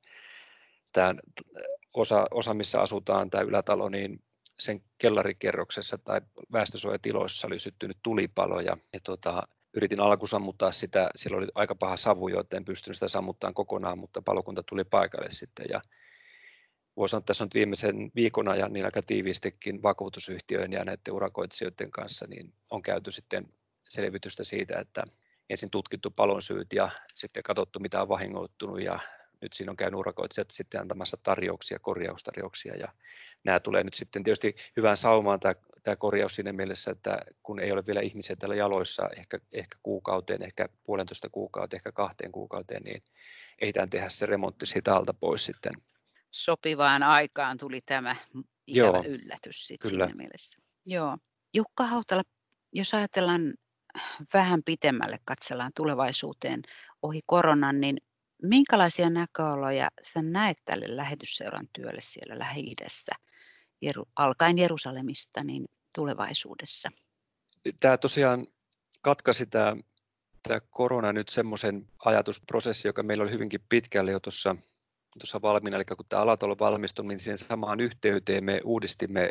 tämä 0.93 1.15
osa, 1.93 2.27
osa, 2.31 2.55
missä 2.55 2.81
asutaan, 2.81 3.31
tämä 3.31 3.45
ylätalo, 3.45 3.89
niin 3.89 4.23
sen 4.59 4.83
kellarikerroksessa 4.99 5.99
tai 5.99 6.21
väestösuojatiloissa 6.53 7.47
oli 7.47 7.59
syttynyt 7.59 7.99
tulipalo. 8.03 8.61
Ja, 8.61 8.77
ja 8.93 9.01
tuota, 9.05 9.43
yritin 9.75 10.01
alku 10.01 10.27
sammuttaa 10.27 10.73
sitä, 10.73 11.11
siellä 11.17 11.39
oli 11.39 11.47
aika 11.55 11.75
paha 11.75 11.97
savu, 11.97 12.29
joten 12.29 12.57
en 12.57 12.65
pystynyt 12.65 12.97
sitä 12.97 13.09
sammuttamaan 13.09 13.55
kokonaan, 13.55 13.99
mutta 13.99 14.23
palokunta 14.23 14.63
tuli 14.63 14.85
paikalle 14.85 15.31
sitten. 15.31 15.67
Ja 15.71 15.81
voisi 16.97 17.11
sanoa, 17.11 17.19
että 17.19 17.27
tässä 17.27 17.45
on 17.45 17.51
viimeisen 17.55 18.11
viikon 18.15 18.49
ajan 18.49 18.73
niin 18.73 18.85
aika 18.85 19.03
tiiviistikin 19.07 19.83
vakuutusyhtiöiden 19.83 20.73
ja 20.73 20.85
näiden 20.85 21.15
urakoitsijoiden 21.15 21.91
kanssa 21.91 22.27
niin 22.27 22.53
on 22.71 22.83
käyty 22.83 23.13
sitten 23.13 23.49
selvitystä 23.89 24.45
siitä, 24.45 24.79
että 24.79 25.05
ensin 25.51 25.71
tutkittu 25.71 26.11
palon 26.11 26.43
syyt 26.43 26.73
ja 26.73 26.91
sitten 27.15 27.43
katsottu, 27.43 27.79
mitä 27.79 28.03
on 28.03 28.09
vahingoittunut 28.09 28.83
ja 28.83 28.99
nyt 29.41 29.53
siinä 29.53 29.71
on 29.71 29.77
käynyt 29.77 29.99
urakoitsijat 29.99 30.51
sitten 30.51 30.81
antamassa 30.81 31.17
tarjouksia, 31.23 31.79
korjaustarjouksia 31.79 32.77
ja 32.77 32.89
nämä 33.45 33.61
tulee 33.61 33.85
nyt 33.85 33.95
sitten 33.95 34.25
tietysti 34.25 34.55
hyvään 34.77 34.97
saumaan 34.97 35.41
tämä, 35.41 35.55
tämä 35.83 35.97
korjaus 35.97 36.35
siinä 36.35 36.53
mielessä, 36.53 36.91
että 36.91 37.19
kun 37.43 37.61
ei 37.61 37.73
ole 37.73 37.87
vielä 37.87 38.01
ihmisiä 38.01 38.37
täällä 38.37 38.55
jaloissa 38.55 39.09
ehkä, 39.17 39.39
ehkä 39.53 39.79
kuukauteen, 39.83 40.43
ehkä 40.43 40.69
puolentoista 40.85 41.29
kuukauteen, 41.29 41.79
ehkä 41.79 41.93
kahteen 41.93 42.33
kuukauteen, 42.33 42.83
niin 42.83 43.03
ehditään 43.61 43.91
tehdä 43.91 44.09
se 44.09 44.27
remontti 44.27 44.67
siitä 44.67 44.97
alta 44.97 45.15
pois 45.15 45.45
sitten. 45.45 45.73
Sopivaan 46.31 47.03
aikaan 47.03 47.59
tuli 47.59 47.81
tämä 47.87 48.17
ikävä 48.67 48.87
Joo, 48.87 49.05
yllätys 49.07 49.67
sitten 49.67 49.91
siinä 49.91 50.15
mielessä. 50.15 50.59
Joo. 50.87 51.19
Jukka 51.55 51.87
Hautala, 51.87 52.23
jos 52.73 52.95
ajatellaan 52.95 53.55
vähän 54.35 54.63
pitemmälle 54.63 55.19
katsellaan 55.25 55.73
tulevaisuuteen 55.77 56.63
ohi 57.03 57.21
koronan, 57.27 57.81
niin 57.81 57.97
minkälaisia 58.43 59.11
näköaloja 59.11 59.89
sä 60.03 60.23
näet 60.23 60.57
tälle 60.65 60.97
lähetysseuran 60.97 61.69
työlle 61.73 62.01
siellä 62.01 62.39
Lähi-idässä, 62.39 63.13
alkaen 64.17 64.59
Jerusalemista, 64.59 65.45
niin 65.45 65.65
tulevaisuudessa? 65.95 66.89
Tämä 67.81 67.99
tosiaan 67.99 68.47
katkaisi 69.01 69.47
tämä, 69.47 69.77
tämä 70.43 70.61
korona 70.71 71.13
nyt 71.13 71.29
semmoisen 71.29 71.89
ajatusprosessi, 72.05 72.89
joka 72.89 73.03
meillä 73.03 73.23
oli 73.23 73.31
hyvinkin 73.31 73.61
pitkälle 73.69 74.11
jo 74.11 74.21
tuossa, 74.21 74.57
tuossa 75.19 75.43
valmiina, 75.43 75.77
eli 75.77 75.85
kun 75.85 76.07
tämä 76.09 76.23
alatalo 76.23 76.57
valmistui, 76.59 77.07
niin 77.07 77.21
siihen 77.21 77.39
samaan 77.39 77.81
yhteyteen 77.81 78.45
me 78.45 78.61
uudistimme 78.65 79.31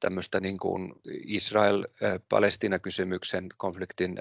tämmöistä 0.00 0.40
niin 0.40 0.58
kuin 0.58 0.92
Israel-Palestina-kysymyksen 1.24 3.46
konfliktin 3.56 4.18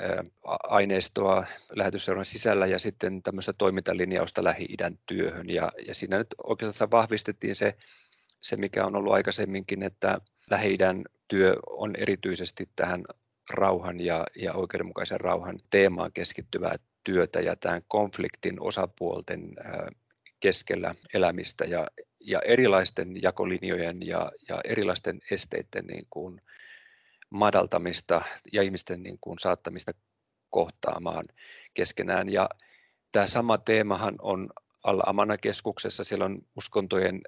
aineistoa 0.63 1.45
lähetysseuran 1.69 2.25
sisällä 2.25 2.65
ja 2.65 2.79
sitten 2.79 3.23
tämmöistä 3.23 3.53
toimintalinjausta 3.53 4.43
Lähi-idän 4.43 4.99
työhön. 5.05 5.49
Ja, 5.49 5.71
ja 5.87 5.93
siinä 5.93 6.17
nyt 6.17 6.35
oikeastaan 6.43 6.91
vahvistettiin 6.91 7.55
se, 7.55 7.77
se, 8.41 8.55
mikä 8.55 8.85
on 8.85 8.95
ollut 8.95 9.13
aikaisemminkin, 9.13 9.83
että 9.83 10.21
lähi 10.49 10.77
työ 11.27 11.55
on 11.69 11.95
erityisesti 11.95 12.69
tähän 12.75 13.03
rauhan 13.49 13.99
ja, 13.99 14.25
ja 14.35 14.53
oikeudenmukaisen 14.53 15.19
rauhan 15.19 15.59
teemaan 15.69 16.13
keskittyvää 16.13 16.75
työtä 17.03 17.39
ja 17.39 17.55
tämän 17.55 17.81
konfliktin 17.87 18.61
osapuolten 18.61 19.55
keskellä 20.39 20.95
elämistä 21.13 21.65
ja, 21.65 21.87
ja 22.27 22.39
erilaisten 22.39 23.21
jakolinjojen 23.21 24.07
ja, 24.07 24.31
ja 24.49 24.61
erilaisten 24.63 25.19
esteiden 25.31 25.85
niin 25.87 26.05
kuin 26.09 26.41
madaltamista 27.29 28.21
ja 28.53 28.61
ihmisten 28.61 29.03
niin 29.03 29.17
kuin 29.21 29.39
saattamista 29.39 29.91
kohtaamaan 30.49 31.25
keskenään. 31.73 32.29
Ja 32.29 32.49
tämä 33.11 33.27
sama 33.27 33.57
teemahan 33.57 34.15
on 34.21 34.49
alla 34.83 35.03
Amana-keskuksessa, 35.05 36.03
siellä 36.03 36.25
on 36.25 36.41
uskontojen 36.55 37.21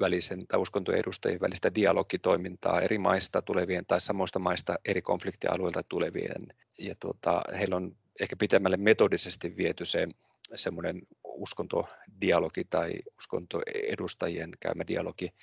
välisen 0.00 0.46
tai 0.46 0.60
uskontojen 0.60 1.00
edustajien 1.00 1.40
välistä 1.40 1.74
dialogitoimintaa 1.74 2.80
eri 2.80 2.98
maista 2.98 3.42
tulevien 3.42 3.86
tai 3.86 4.00
samoista 4.00 4.38
maista 4.38 4.78
eri 4.84 5.02
konfliktialueilta 5.02 5.82
tulevien. 5.82 6.46
Ja 6.78 6.94
tuota, 7.00 7.42
heillä 7.58 7.76
on 7.76 7.96
ehkä 8.20 8.36
pitemmälle 8.36 8.76
metodisesti 8.76 9.56
viety 9.56 9.84
se 9.84 10.08
semmoinen 10.54 11.02
uskontodialogi 11.34 12.64
tai 12.70 12.92
uskontoedustajien 13.18 14.50
käymä 14.60 14.86
dialogi. 14.86 15.34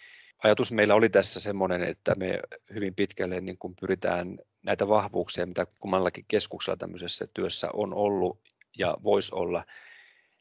Ajatus 0.43 0.71
meillä 0.71 0.95
oli 0.95 1.09
tässä 1.09 1.39
semmoinen, 1.39 1.83
että 1.83 2.15
me 2.15 2.39
hyvin 2.73 2.95
pitkälle 2.95 3.41
niin 3.41 3.57
kuin 3.57 3.75
pyritään 3.81 4.37
näitä 4.63 4.87
vahvuuksia, 4.87 5.45
mitä 5.45 5.65
kummallakin 5.79 6.25
keskuksella 6.27 6.77
tämmöisessä 6.77 7.25
työssä 7.33 7.69
on 7.73 7.93
ollut 7.93 8.39
ja 8.77 8.97
voisi 9.03 9.35
olla, 9.35 9.65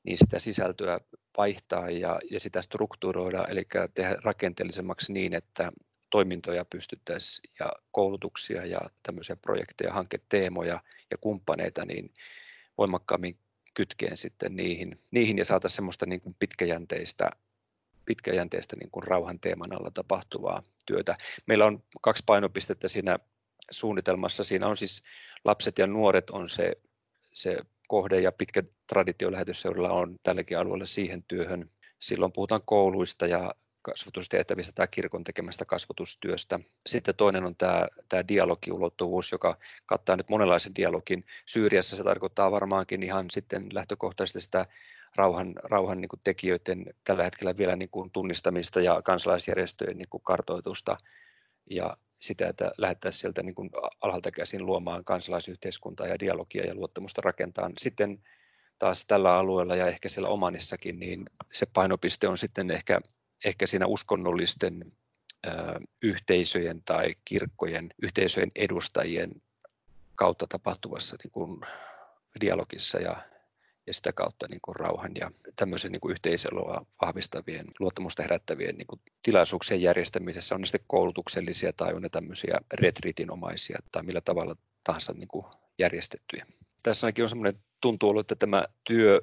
niin 0.02 0.18
sitä 0.18 0.38
sisältöä 0.38 1.00
vaihtaa 1.38 1.90
ja, 1.90 2.20
ja 2.30 2.40
sitä 2.40 2.62
strukturoida, 2.62 3.44
eli 3.48 3.62
tehdä 3.94 4.16
rakenteellisemmaksi 4.24 5.12
niin, 5.12 5.34
että 5.34 5.72
toimintoja 6.10 6.64
pystyttäisiin 6.64 7.52
ja 7.60 7.72
koulutuksia 7.90 8.66
ja 8.66 8.80
tämmöisiä 9.02 9.36
projekteja, 9.36 9.92
hanketeemoja 9.92 10.80
ja 11.10 11.18
kumppaneita 11.20 11.84
niin 11.84 12.14
voimakkaammin 12.78 13.38
kytkeen 13.74 14.16
sitten 14.16 14.56
niihin, 14.56 14.98
niihin 15.10 15.38
ja 15.38 15.44
saataisiin 15.44 15.76
semmoista 15.76 16.06
niin 16.06 16.20
kuin 16.20 16.36
pitkäjänteistä, 16.38 17.30
pitkäjänteistä 18.04 18.76
niin 18.76 18.90
kuin 18.90 19.02
rauhan 19.02 19.40
teeman 19.40 19.72
alla 19.72 19.90
tapahtuvaa 19.90 20.62
työtä. 20.86 21.16
Meillä 21.46 21.64
on 21.66 21.82
kaksi 22.00 22.22
painopistettä 22.26 22.88
siinä 22.88 23.18
suunnitelmassa. 23.70 24.44
Siinä 24.44 24.66
on 24.66 24.76
siis 24.76 25.02
lapset 25.44 25.78
ja 25.78 25.86
nuoret 25.86 26.30
on 26.30 26.48
se, 26.48 26.76
se 27.20 27.58
kohde 27.88 28.20
ja 28.20 28.32
pitkä 28.32 28.62
traditio 28.86 29.32
lähetysseuralla 29.32 29.90
on 29.90 30.16
tälläkin 30.22 30.58
alueella 30.58 30.86
siihen 30.86 31.22
työhön. 31.22 31.70
Silloin 31.98 32.32
puhutaan 32.32 32.62
kouluista 32.64 33.26
ja 33.26 33.54
kasvatustehtävistä 33.82 34.72
tai 34.74 34.88
kirkon 34.90 35.24
tekemästä 35.24 35.64
kasvatustyöstä. 35.64 36.60
Sitten 36.86 37.14
toinen 37.14 37.44
on 37.44 37.56
tämä, 37.56 37.86
tämä 38.08 38.28
dialogiulottuvuus, 38.28 39.32
joka 39.32 39.56
kattaa 39.86 40.16
nyt 40.16 40.28
monenlaisen 40.28 40.74
dialogin. 40.74 41.24
Syyriassa 41.46 41.96
se 41.96 42.04
tarkoittaa 42.04 42.50
varmaankin 42.50 43.02
ihan 43.02 43.26
sitten 43.30 43.66
lähtökohtaisesti 43.72 44.40
sitä 44.40 44.66
rauhan, 45.16 45.54
rauhan 45.62 46.00
niin 46.00 46.08
kuin 46.08 46.20
tekijöiden 46.24 46.84
tällä 47.04 47.24
hetkellä 47.24 47.56
vielä 47.56 47.76
niin 47.76 47.90
kuin 47.90 48.10
tunnistamista 48.10 48.80
ja 48.80 49.02
kansalaisjärjestöjen 49.02 49.98
niin 49.98 50.08
kuin 50.10 50.22
kartoitusta 50.24 50.96
ja 51.70 51.96
sitä, 52.16 52.48
että 52.48 52.72
lähdettäisiin 52.78 53.20
sieltä 53.20 53.42
niin 53.42 53.54
kuin 53.54 53.70
alhaalta 54.00 54.30
käsin 54.30 54.66
luomaan 54.66 55.04
kansalaisyhteiskuntaa 55.04 56.06
ja 56.06 56.18
dialogia 56.18 56.66
ja 56.66 56.74
luottamusta 56.74 57.20
rakentaa. 57.24 57.70
Sitten 57.78 58.22
taas 58.78 59.06
tällä 59.06 59.34
alueella 59.34 59.76
ja 59.76 59.86
ehkä 59.86 60.08
siellä 60.08 60.28
Omanissakin, 60.28 61.00
niin 61.00 61.24
se 61.52 61.66
painopiste 61.66 62.28
on 62.28 62.38
sitten 62.38 62.70
ehkä, 62.70 63.00
ehkä 63.44 63.66
siinä 63.66 63.86
uskonnollisten 63.86 64.92
yhteisöjen 66.02 66.82
tai 66.84 67.14
kirkkojen 67.24 67.90
yhteisöjen 68.02 68.50
edustajien 68.54 69.42
kautta 70.14 70.46
tapahtuvassa 70.46 71.16
niin 71.24 71.30
kuin 71.30 71.60
dialogissa 72.40 72.98
ja 72.98 73.30
ja 73.86 73.94
sitä 73.94 74.12
kautta 74.12 74.46
niin 74.50 74.60
kuin 74.62 74.76
rauhan 74.76 75.12
ja 75.20 75.30
tämmöisen 75.56 75.92
niin 75.92 76.00
kuin 76.00 76.12
yhteiseloa 76.12 76.86
vahvistavien, 77.02 77.66
luottamusta 77.78 78.22
herättävien 78.22 78.76
niin 78.76 78.86
kuin 78.86 79.00
tilaisuuksien 79.22 79.82
järjestämisessä, 79.82 80.54
on 80.54 80.60
ne 80.60 80.66
sitten 80.66 80.84
koulutuksellisia 80.86 81.72
tai 81.72 81.92
on 81.92 82.02
ne 82.02 82.08
tämmöisiä 82.08 82.58
retriitinomaisia 82.72 83.78
tai 83.92 84.02
millä 84.02 84.20
tavalla 84.20 84.56
tahansa 84.84 85.12
niin 85.12 85.28
kuin 85.28 85.46
järjestettyjä. 85.78 86.46
Tässä 86.82 87.06
ainakin 87.06 87.24
on 87.24 87.28
semmoinen 87.28 87.62
tuntuu 87.80 88.10
ollut, 88.10 88.20
että 88.20 88.46
tämä 88.46 88.64
työ 88.84 89.20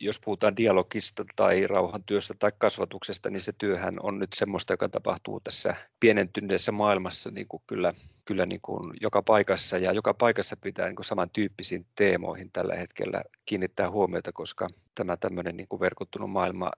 jos 0.00 0.20
puhutaan 0.20 0.56
dialogista 0.56 1.24
tai 1.36 1.66
rauhantyöstä 1.66 2.34
tai 2.38 2.52
kasvatuksesta, 2.58 3.30
niin 3.30 3.40
se 3.40 3.52
työhän 3.52 3.94
on 4.00 4.18
nyt 4.18 4.32
semmoista, 4.34 4.72
joka 4.72 4.88
tapahtuu 4.88 5.40
tässä 5.40 5.76
pienentyneessä 6.00 6.72
maailmassa 6.72 7.30
niin 7.30 7.48
kuin 7.48 7.62
kyllä, 7.66 7.94
kyllä 8.24 8.46
niin 8.46 8.60
kuin 8.60 8.92
joka 9.00 9.22
paikassa. 9.22 9.78
Ja 9.78 9.92
joka 9.92 10.14
paikassa 10.14 10.56
pitää 10.56 10.86
niin 10.86 10.96
kuin 10.96 11.06
samantyyppisiin 11.06 11.86
teemoihin 11.94 12.50
tällä 12.52 12.74
hetkellä 12.74 13.22
kiinnittää 13.44 13.90
huomiota, 13.90 14.32
koska 14.32 14.68
tämä 14.94 15.16
tämmöinen 15.16 15.56
niin 15.56 15.68
kuin 15.68 15.80
verkottunut 15.80 16.30
maailma, 16.30 16.70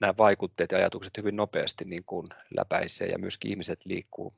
nämä 0.00 0.14
vaikutteet 0.18 0.72
ja 0.72 0.78
ajatukset 0.78 1.16
hyvin 1.16 1.36
nopeasti 1.36 1.84
niin 1.84 2.04
kuin 2.04 2.26
läpäisee 2.56 3.08
ja 3.08 3.18
myöskin 3.18 3.50
ihmiset 3.50 3.86
liikkuu, 3.86 4.32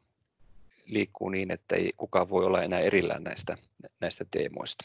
liikkuu 0.87 1.29
niin, 1.29 1.51
että 1.51 1.77
ei 1.77 1.93
kukaan 1.97 2.31
voi 2.31 2.47
olla 2.47 2.63
enää 2.63 2.81
erillään 2.81 3.25
näistä, 3.25 3.57
näistä 4.01 4.25
teemoista. 4.31 4.85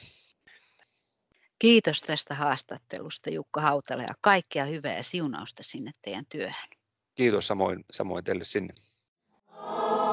Kiitos 1.60 2.00
tästä 2.02 2.36
haastattelusta 2.36 3.30
Jukka 3.30 3.62
Hautala 3.62 4.02
ja 4.02 4.14
kaikkea 4.22 4.66
hyvää 4.66 4.98
ja 4.98 5.04
siunausta 5.04 5.64
sinne 5.64 5.92
teidän 6.02 6.26
työhön. 6.30 6.70
Kiitos 7.16 7.48
samoin, 7.48 7.86
samoin 7.92 8.24
teille 8.24 8.44
sinne. 8.44 8.74
Oh. 9.58 10.05